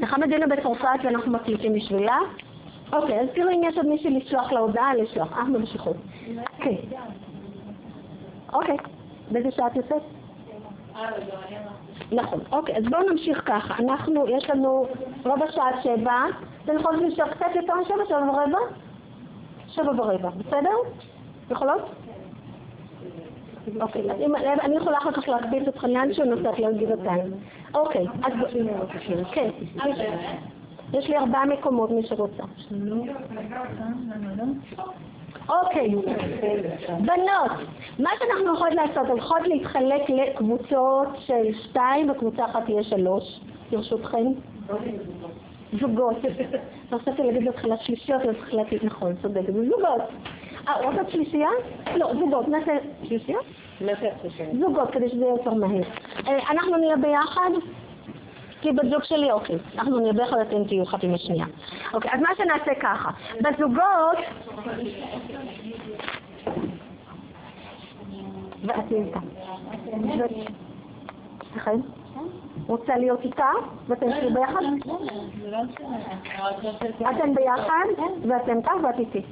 נחמה 0.00 0.26
דינה 0.26 0.46
בצרפת 0.46 1.04
ואנחנו 1.04 1.32
מקליטים 1.32 1.74
בשבילה. 1.74 2.18
אוקיי, 2.92 3.20
אז 3.20 3.28
תראי 3.34 3.54
אם 3.54 3.62
יש 3.64 3.76
עוד 3.76 3.86
מישהי 3.86 4.10
לשלוח 4.10 4.52
לה 4.52 4.60
הודעה, 4.60 4.94
לשלוח. 4.94 5.32
אה, 5.32 5.44
במשיכות. 5.54 5.96
כן. 6.58 6.74
אוקיי. 8.52 8.76
באיזה 9.30 9.50
שעה 9.50 9.66
את 9.66 9.76
יוצאת? 9.76 10.17
נכון. 12.12 12.40
אוקיי, 12.52 12.76
אז 12.76 12.84
בואו 12.90 13.02
נמשיך 13.10 13.42
ככה. 13.46 13.74
אנחנו, 13.82 14.28
יש 14.28 14.50
לנו 14.50 14.86
רבע 15.24 15.50
שעה 15.52 15.82
שבע. 15.82 16.12
אתם 16.64 16.76
יכולים 16.76 17.06
לשלוח 17.08 17.28
קצת 17.28 17.46
יותר 17.54 17.72
משבע, 17.82 18.04
שבע 18.08 18.30
ורבע? 18.30 18.58
שבע 19.66 19.90
ורבע, 20.02 20.28
בסדר? 20.30 20.70
יכולות? 21.50 21.82
אוקיי, 23.80 24.02
אז 24.12 24.20
אם- 24.20 24.36
אני 24.36 24.76
יכולה 24.76 24.98
אחר 24.98 25.12
כך 25.12 25.28
להקפיץ 25.28 25.68
אתכם 25.68 25.88
לאן 25.88 26.12
שהוא 26.12 26.26
נוסעת 26.26 26.58
לגבעתיים. 26.58 27.32
אוקיי, 27.74 28.06
אז... 28.24 28.32
כן. 29.32 29.50
יש 30.92 31.08
לי 31.08 31.16
ארבעה 31.18 31.46
מקומות, 31.46 31.90
מי 31.90 32.02
שרוצה. 32.06 32.42
אוקיי, 35.48 35.94
בנות, 36.98 37.52
מה 37.98 38.10
שאנחנו 38.18 38.54
יכולות 38.54 38.74
לעשות, 38.74 39.06
הולכות 39.08 39.46
להתחלק 39.46 40.02
לקבוצות 40.10 41.08
של 41.18 41.54
שתיים, 41.62 42.10
וקבוצה 42.10 42.44
אחת 42.44 42.64
תהיה 42.64 42.82
שלוש, 42.82 43.40
ברשותכן. 43.70 44.26
זוגות. 45.80 46.16
רציתי 46.92 47.22
להגיד 47.22 47.48
בתחילת 47.48 47.80
שלישיות, 47.80 48.22
אז 48.22 48.34
החלטתי, 48.42 48.78
נכון, 48.82 49.14
צודקת, 49.22 49.52
זוגות. 49.52 50.02
אה, 50.68 50.90
רוצות 50.90 51.10
שלישייה? 51.10 51.48
לא, 51.96 52.12
זוגות, 52.14 52.48
נעשה 52.48 52.72
שלישייה? 53.02 53.38
זוגות, 54.60 54.90
כדי 54.90 55.08
שזה 55.08 55.24
יהיה 55.24 55.34
יותר 55.34 55.54
מהיר. 55.54 55.84
אה, 56.26 56.50
אנחנו 56.50 56.76
נהיה 56.76 56.96
ביחד? 56.96 57.50
כי 58.60 58.72
בת 58.72 58.90
זוג 58.90 59.02
שלי, 59.04 59.32
אוקיי. 59.32 59.56
אנחנו 59.78 59.98
נהיה 59.98 60.12
ביחד, 60.12 60.36
אתם 60.38 60.64
תהיו 60.64 60.82
אחת 60.82 61.04
עם 61.04 61.14
השנייה. 61.14 61.46
אוקיי, 61.94 62.10
אז 62.14 62.20
מה 62.20 62.28
שנעשה 62.36 62.80
ככה. 62.80 63.10
בזוגות... 63.40 64.18
ואת. 68.64 68.84
סליחה? 71.52 71.70
רוצה 72.66 72.96
להיות 72.96 73.20
איתה? 73.20 73.50
ואתם 73.88 74.10
תהיו 74.10 74.34
ביחד? 74.34 74.60
אתם 77.10 77.34
ביחד, 77.34 77.84
ואתם 78.28 78.62
כך 78.62 78.72
ואת 78.82 78.98
איתי. 78.98 79.22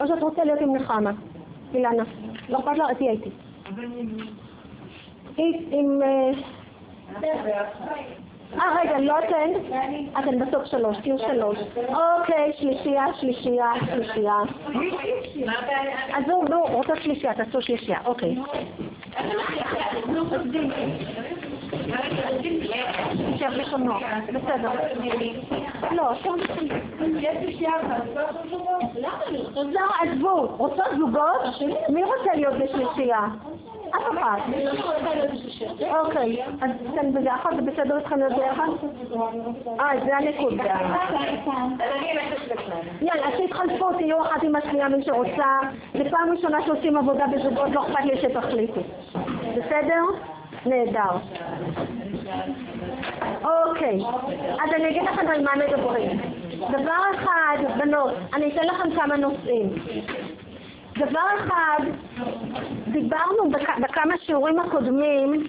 או 0.00 0.06
שאת 0.06 0.22
רוצה 0.22 0.44
להיות 0.44 0.60
עם 0.60 0.76
נחמה. 0.76 1.10
אילנה. 1.74 2.02
לא 2.48 2.58
אכפת 2.58 2.78
לה, 2.78 2.94
תהיה 2.94 3.10
איתי. 3.10 3.30
עם... 5.70 6.00
אה, 8.60 8.80
רגע, 8.80 8.98
לא 8.98 9.18
אתן? 9.18 9.50
אתן 10.18 10.38
בסוף 10.38 10.64
שלוש, 10.64 10.96
תהיו 11.02 11.18
שלוש. 11.18 11.58
אוקיי, 11.88 12.52
שלישייה, 12.58 13.04
שלישייה, 13.20 13.72
שלישייה. 13.86 14.36
אז 16.14 16.24
זהו, 16.26 16.44
נו, 16.48 16.62
רוצה 16.62 16.96
שלישייה, 16.96 17.34
תעשו 17.34 17.62
שלישייה, 17.62 17.98
אוקיי. 18.04 18.36
תשב 23.34 23.50
לשונו. 23.50 23.94
בסדר. 24.32 24.70
לא, 25.90 26.12
לשונו. 26.12 26.44
זהו, 29.54 29.88
עזבו. 30.00 30.46
רוצות 30.56 30.86
זוגות? 30.98 31.42
מי 31.88 32.04
רוצה 32.04 32.34
להיות 32.34 32.54
בשלישייה? 32.54 33.20
אף 33.96 34.02
אחד. 34.18 34.38
אוקיי, 35.98 36.42
אז 36.60 36.70
אתם 36.90 37.12
ביחד, 37.14 37.50
זה 37.56 37.62
בסדר 37.62 37.98
איתכם 37.98 38.18
להיות 38.18 38.32
ביחד? 38.32 38.68
אה, 39.80 39.90
זה 40.04 40.16
הנקודה. 40.16 40.76
יאללה, 43.00 43.28
אז 43.28 43.32
תתחלפו, 43.46 43.92
תהיו 43.92 44.22
אחת 44.22 44.42
עם 44.42 44.56
השנייה 44.56 44.88
מי 44.88 45.04
שרוצה. 45.04 45.58
זו 45.94 46.04
פעם 46.10 46.30
ראשונה 46.36 46.58
שעושים 46.66 46.96
עבודה 46.96 47.24
בזוגות, 47.26 47.70
לא 47.72 47.82
אכפת 47.82 48.04
לי 48.04 48.16
שתחליטו. 48.20 48.80
בסדר? 49.56 50.02
נהדר. 50.66 51.16
אוקיי, 53.44 53.98
אז 54.64 54.70
אני 54.74 54.90
אגיד 54.90 55.02
לכם 55.02 55.28
על 55.28 55.44
מה 55.44 55.50
מדברים. 55.66 56.20
דבר 56.68 57.02
אחד, 57.14 57.56
בנות, 57.78 58.12
אני 58.34 58.52
אתן 58.52 58.66
לכם 58.66 58.94
כמה 58.94 59.16
נושאים. 59.16 59.70
דבר 60.96 61.26
אחד, 61.38 61.78
דיברנו 62.92 63.50
בכ- 63.50 63.78
בכמה 63.82 64.14
שיעורים 64.18 64.58
הקודמים 64.60 65.46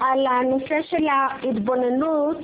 על 0.00 0.26
הנושא 0.26 0.82
של 0.82 1.06
ההתבוננות. 1.08 2.36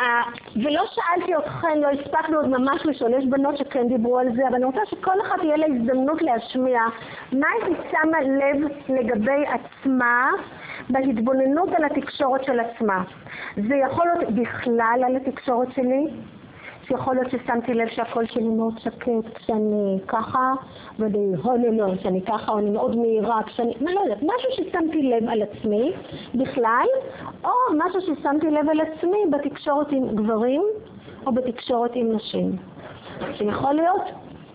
אה, 0.00 0.22
ולא 0.64 0.82
שאלתי 0.94 1.36
אתכן, 1.36 1.78
לא 1.78 1.88
הספקנו 1.88 2.36
עוד 2.36 2.48
ממש 2.48 2.86
לשאול, 2.86 3.14
יש 3.14 3.24
בנות 3.24 3.56
שכן 3.56 3.88
דיברו 3.88 4.18
על 4.18 4.26
זה, 4.36 4.46
אבל 4.48 4.54
אני 4.54 4.64
רוצה 4.64 4.80
שכל 4.90 5.20
אחת 5.22 5.38
תהיה 5.40 5.56
לה 5.56 5.66
הזדמנות 5.66 6.22
להשמיע 6.22 6.80
מה 7.32 7.46
היא 7.66 7.76
שמה 7.90 8.20
לב 8.20 8.68
לגבי 8.88 9.44
עצמה 9.46 10.30
בהתבוננות 10.90 11.68
על 11.76 11.84
התקשורת 11.84 12.44
של 12.44 12.60
עצמה. 12.60 13.04
זה 13.56 13.74
יכול 13.74 14.06
להיות 14.06 14.30
בכלל 14.34 15.00
על 15.06 15.16
התקשורת 15.16 15.68
שלי, 15.74 16.06
שיכול 16.88 17.14
להיות 17.14 17.30
ששמתי 17.30 17.74
לב 17.74 17.88
שהקול 17.88 18.26
שלי 18.26 18.48
מאוד 18.48 18.78
שקט 18.78 19.34
כשאני 19.34 19.98
ככה, 20.08 20.52
ואני 20.98 21.32
הוללו, 21.42 21.86
שאני 22.02 22.22
ככה, 22.22 22.52
או 22.52 22.58
אני 22.58 22.70
מאוד 22.70 22.96
מהירה 22.96 23.42
כשאני, 23.42 23.74
מה 23.80 23.92
לא 23.92 24.00
יודעת, 24.00 24.22
משהו 24.22 24.50
ששמתי 24.52 25.02
לב 25.02 25.28
על 25.28 25.42
עצמי 25.42 25.92
בכלל, 26.34 26.86
או 27.44 27.50
משהו 27.74 28.00
ששמתי 28.00 28.50
לב 28.50 28.68
על 28.68 28.80
עצמי 28.80 29.18
בתקשורת 29.30 29.92
עם 29.92 30.08
גברים, 30.08 30.62
או 31.26 31.32
בתקשורת 31.32 31.90
עם 31.94 32.12
נשים. 32.12 32.56
שיכול 33.34 33.72
להיות, 33.72 34.02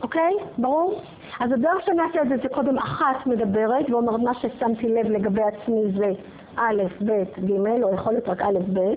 אוקיי? 0.04 0.34
ברור? 0.58 1.02
אז 1.40 1.52
הדרך 1.52 1.86
שנעשה 1.86 2.22
את 2.22 2.30
זה, 2.30 2.36
זה 2.44 2.50
קודם 2.50 2.78
אחת 2.78 3.26
מדברת 3.26 3.90
ואומרת 3.90 4.20
מה 4.20 4.34
ששמתי 4.34 4.88
לב 4.90 5.06
לגבי 5.06 5.42
עצמי 5.42 5.82
זה 5.98 6.12
א', 6.56 6.84
ב', 7.06 7.24
ג', 7.46 7.84
או 7.84 7.94
יכול 7.94 8.14
להיות 8.14 8.28
רק 8.28 8.42
א', 8.42 8.60
ב', 8.74 8.94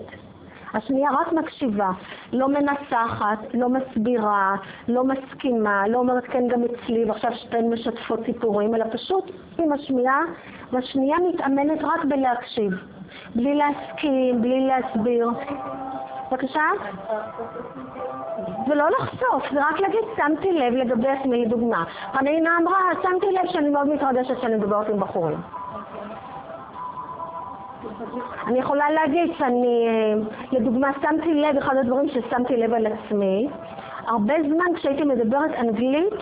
השנייה 0.73 1.09
רק 1.11 1.33
מקשיבה, 1.33 1.89
לא 2.33 2.47
מנסחת, 2.47 3.39
לא 3.53 3.69
מסבירה, 3.69 4.55
לא 4.87 5.03
מסכימה, 5.03 5.87
לא 5.87 5.97
אומרת 5.97 6.23
כן 6.23 6.47
גם 6.47 6.61
אצלי 6.63 7.05
ועכשיו 7.05 7.31
שתיהן 7.35 7.73
משתפות 7.73 8.19
סיפורים, 8.25 8.75
אלא 8.75 8.85
פשוט 8.91 9.31
היא 9.57 9.67
משמיעה, 9.67 10.21
והשנייה 10.71 11.17
מתאמנת 11.29 11.83
רק 11.83 12.05
בלהקשיב, 12.05 12.71
בלי 13.35 13.55
להסכים, 13.55 14.41
בלי 14.41 14.67
להסביר. 14.67 15.29
בבקשה? 16.35 16.63
ולא 18.69 18.85
לחשוף, 18.99 19.43
זה 19.53 19.59
רק 19.59 19.79
להגיד, 19.79 19.99
שמתי 20.17 20.51
לב 20.51 20.73
לגבי 20.73 21.07
עצמי 21.07 21.45
לדוגמה. 21.45 21.83
חנינה 22.13 22.49
אמרה, 22.61 22.79
שמתי 23.03 23.25
לב 23.31 23.51
שאני 23.51 23.69
מאוד 23.69 23.87
מתרגשת 23.87 24.41
שאני 24.41 24.55
מדברת 24.55 24.89
עם 24.89 24.99
בחורים. 24.99 25.37
אני 28.47 28.59
יכולה 28.59 28.91
להגיד 28.91 29.33
שאני, 29.37 29.87
לדוגמה, 30.51 30.91
שמתי 31.01 31.33
לב, 31.33 31.57
אחד 31.57 31.77
הדברים 31.77 32.09
ששמתי 32.09 32.57
לב 32.57 32.73
על 32.73 32.87
עצמי, 32.87 33.47
הרבה 34.07 34.33
זמן 34.47 34.75
כשהייתי 34.75 35.03
מדברת 35.03 35.51
אנגלית, 35.59 36.13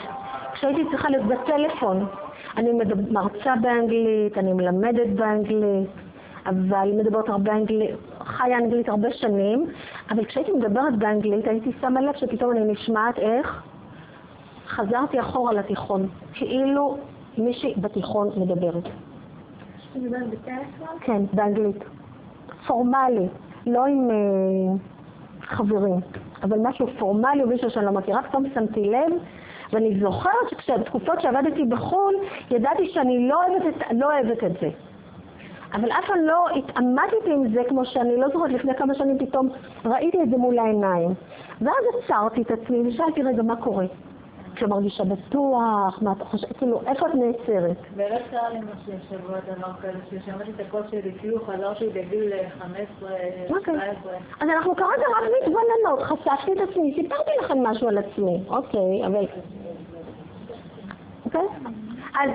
כשהייתי 0.54 0.86
צריכה 0.92 1.10
להיות 1.10 1.26
בטלפון, 1.26 2.06
אני 2.58 2.70
מרצה 3.12 3.54
באנגלית, 3.62 4.38
אני 4.38 4.54
מלמדת 4.54 5.08
באנגלית, 5.08 5.90
אבל 6.46 6.90
מדברת 6.98 7.30
הרבה 7.30 7.52
אנגלית, 7.52 7.96
חיה 8.34 8.58
אנגלית 8.58 8.90
הרבה 8.90 9.12
שנים, 9.12 9.66
אבל 10.10 10.26
כשהייתי 10.26 10.52
מדברת 10.52 10.98
באנגלית 10.98 11.48
הייתי 11.48 11.72
שמה 11.82 12.02
לב 12.02 12.16
שפתאום 12.16 12.52
אני 12.52 12.72
נשמעת 12.72 13.20
איך? 13.20 13.64
חזרתי 14.68 15.20
אחורה 15.20 15.54
לתיכון, 15.54 16.08
כאילו 16.34 16.98
מישהי 17.38 17.74
בתיכון 17.78 18.30
מדברת. 18.38 18.84
מדברת 19.96 20.30
בטלפון? 20.30 21.00
כן, 21.02 21.22
באנגלית. 21.34 21.84
פורמלי, 22.68 23.28
לא 23.68 23.86
עם 23.86 24.10
אה, 24.12 24.76
חברים, 25.42 26.00
אבל 26.44 26.58
משהו 26.62 26.88
פורמלי 27.00 27.44
או 27.44 27.48
מישהו 27.48 27.70
שאני 27.70 27.86
לא 27.86 27.92
מכירה, 27.92 28.24
פתאום 28.24 28.44
שמתי 28.54 28.90
לב, 28.90 29.12
ואני 29.74 30.00
זוכרת 30.00 30.50
שבתקופות 30.60 31.22
שעבדתי 31.22 31.66
בחו"ל, 31.66 32.16
ידעתי 32.52 32.88
שאני 32.88 33.28
לא 33.28 33.44
אוהבת 33.44 33.78
את, 33.78 33.84
לא 33.92 34.06
אוהבת 34.06 34.44
את 34.44 34.52
זה. 34.62 34.70
אבל 35.74 35.92
אף 35.92 36.06
פעם 36.08 36.22
לא 36.22 36.46
התעמתתי 36.58 37.34
עם 37.34 37.54
זה 37.54 37.62
כמו 37.70 37.86
שאני 37.86 38.18
לא 38.18 38.28
זוכרת, 38.30 38.50
לפני 38.52 38.76
כמה 38.76 38.94
שנים 38.94 39.20
פתאום 39.20 39.50
ראיתי 39.86 40.24
את 40.24 40.30
זה 40.30 40.38
מול 40.38 40.60
העיניים. 40.60 41.10
ואז 41.62 41.84
עצרתי 42.04 42.42
את 42.42 42.52
עצמי 42.52 42.88
ושאלתי, 42.88 43.24
רגע, 43.24 43.44
מה 43.44 43.56
קורה? 43.56 43.86
כשמרגישה 44.56 45.04
בטוח, 45.04 46.00
מה 46.02 46.12
אתה 46.12 46.26
חושב, 46.26 46.48
כאילו, 46.58 46.82
איפה 46.88 47.08
את 47.08 47.16
נעצרת? 47.16 47.78
באמת 47.96 48.22
קרה 48.32 48.50
לי 48.50 48.60
משהו 48.60 48.94
השבוע 48.94 49.40
דבר 49.40 49.74
כזה, 49.82 50.00
ששמעתי 50.10 50.52
את 50.56 50.60
הקול 50.60 50.82
שלי, 50.92 51.12
כאילו 51.20 51.46
חזרתי 51.46 51.90
בגיל 51.90 52.34
15, 52.60 53.10
אוקיי. 53.50 53.74
17. 53.74 54.14
אז 54.40 54.50
אנחנו 54.50 54.76
כרגע 54.76 55.04
רק 55.18 55.30
מתבוננות, 55.42 56.02
חשפתי 56.02 56.52
את 56.54 56.70
עצמי, 56.70 56.94
סיפרתי 56.96 57.32
לכם 57.44 57.64
משהו 57.64 57.88
על 57.88 57.98
עצמי, 57.98 58.44
אוקיי, 58.48 59.08
אבל... 59.08 59.26
אוקיי? 61.26 61.48
אז, 62.20 62.30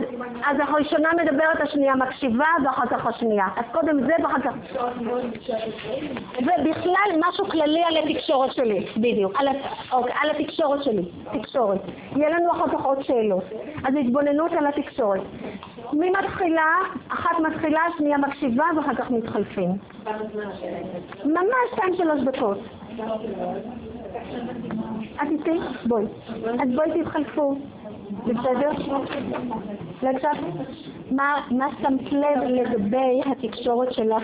אז 0.47 0.57
הראשונה 0.69 1.09
מדברת, 1.23 1.61
השנייה 1.61 1.95
מקשיבה, 1.97 2.47
ואחר 2.65 2.87
כך 2.87 3.07
השנייה. 3.07 3.47
אז 3.57 3.65
קודם 3.73 4.01
זה 4.01 4.13
ואחר 4.23 4.41
כך... 4.41 4.55
ובכלל 6.39 7.11
משהו 7.29 7.45
כללי 7.45 7.83
על 7.85 7.97
התקשורת 7.97 8.53
שלי, 8.53 8.87
בדיוק, 8.97 9.33
על, 9.41 9.49
אוקיי, 9.93 10.15
על 10.21 10.31
התקשורת 10.31 10.83
שלי, 10.85 11.03
תקשורת. 11.33 11.81
יהיה 12.17 12.31
לנו 12.31 12.53
אחר 12.53 12.69
כך 12.79 12.85
עוד 12.85 13.03
שאלות. 13.03 13.45
אז 13.85 13.95
התבוננות 14.01 14.53
על 14.53 14.67
התקשורת. 14.67 15.21
מי 15.93 16.11
מתחילה? 16.11 16.75
אחת 17.09 17.41
מתחילה, 17.41 17.81
שנייה 17.99 18.19
מקשיבה, 18.19 18.65
ואחר 18.77 18.95
כך 18.95 19.11
מתחלפים. 19.11 19.71
ממש 21.25 21.69
שתיים 21.73 21.97
שלוש 21.97 22.21
דקות. 22.21 22.59
את 25.23 25.29
איתי? 25.31 25.59
בואי. 25.87 26.05
אז 26.61 26.69
בואי 26.75 27.03
תתחלפו. 27.03 27.55
בסדר? 28.27 28.71
לא 30.03 30.11
מה 31.51 31.69
שמת 31.81 32.13
לב 32.13 32.43
לגבי 32.49 33.21
התקשורת 33.27 33.93
שלך 33.93 34.23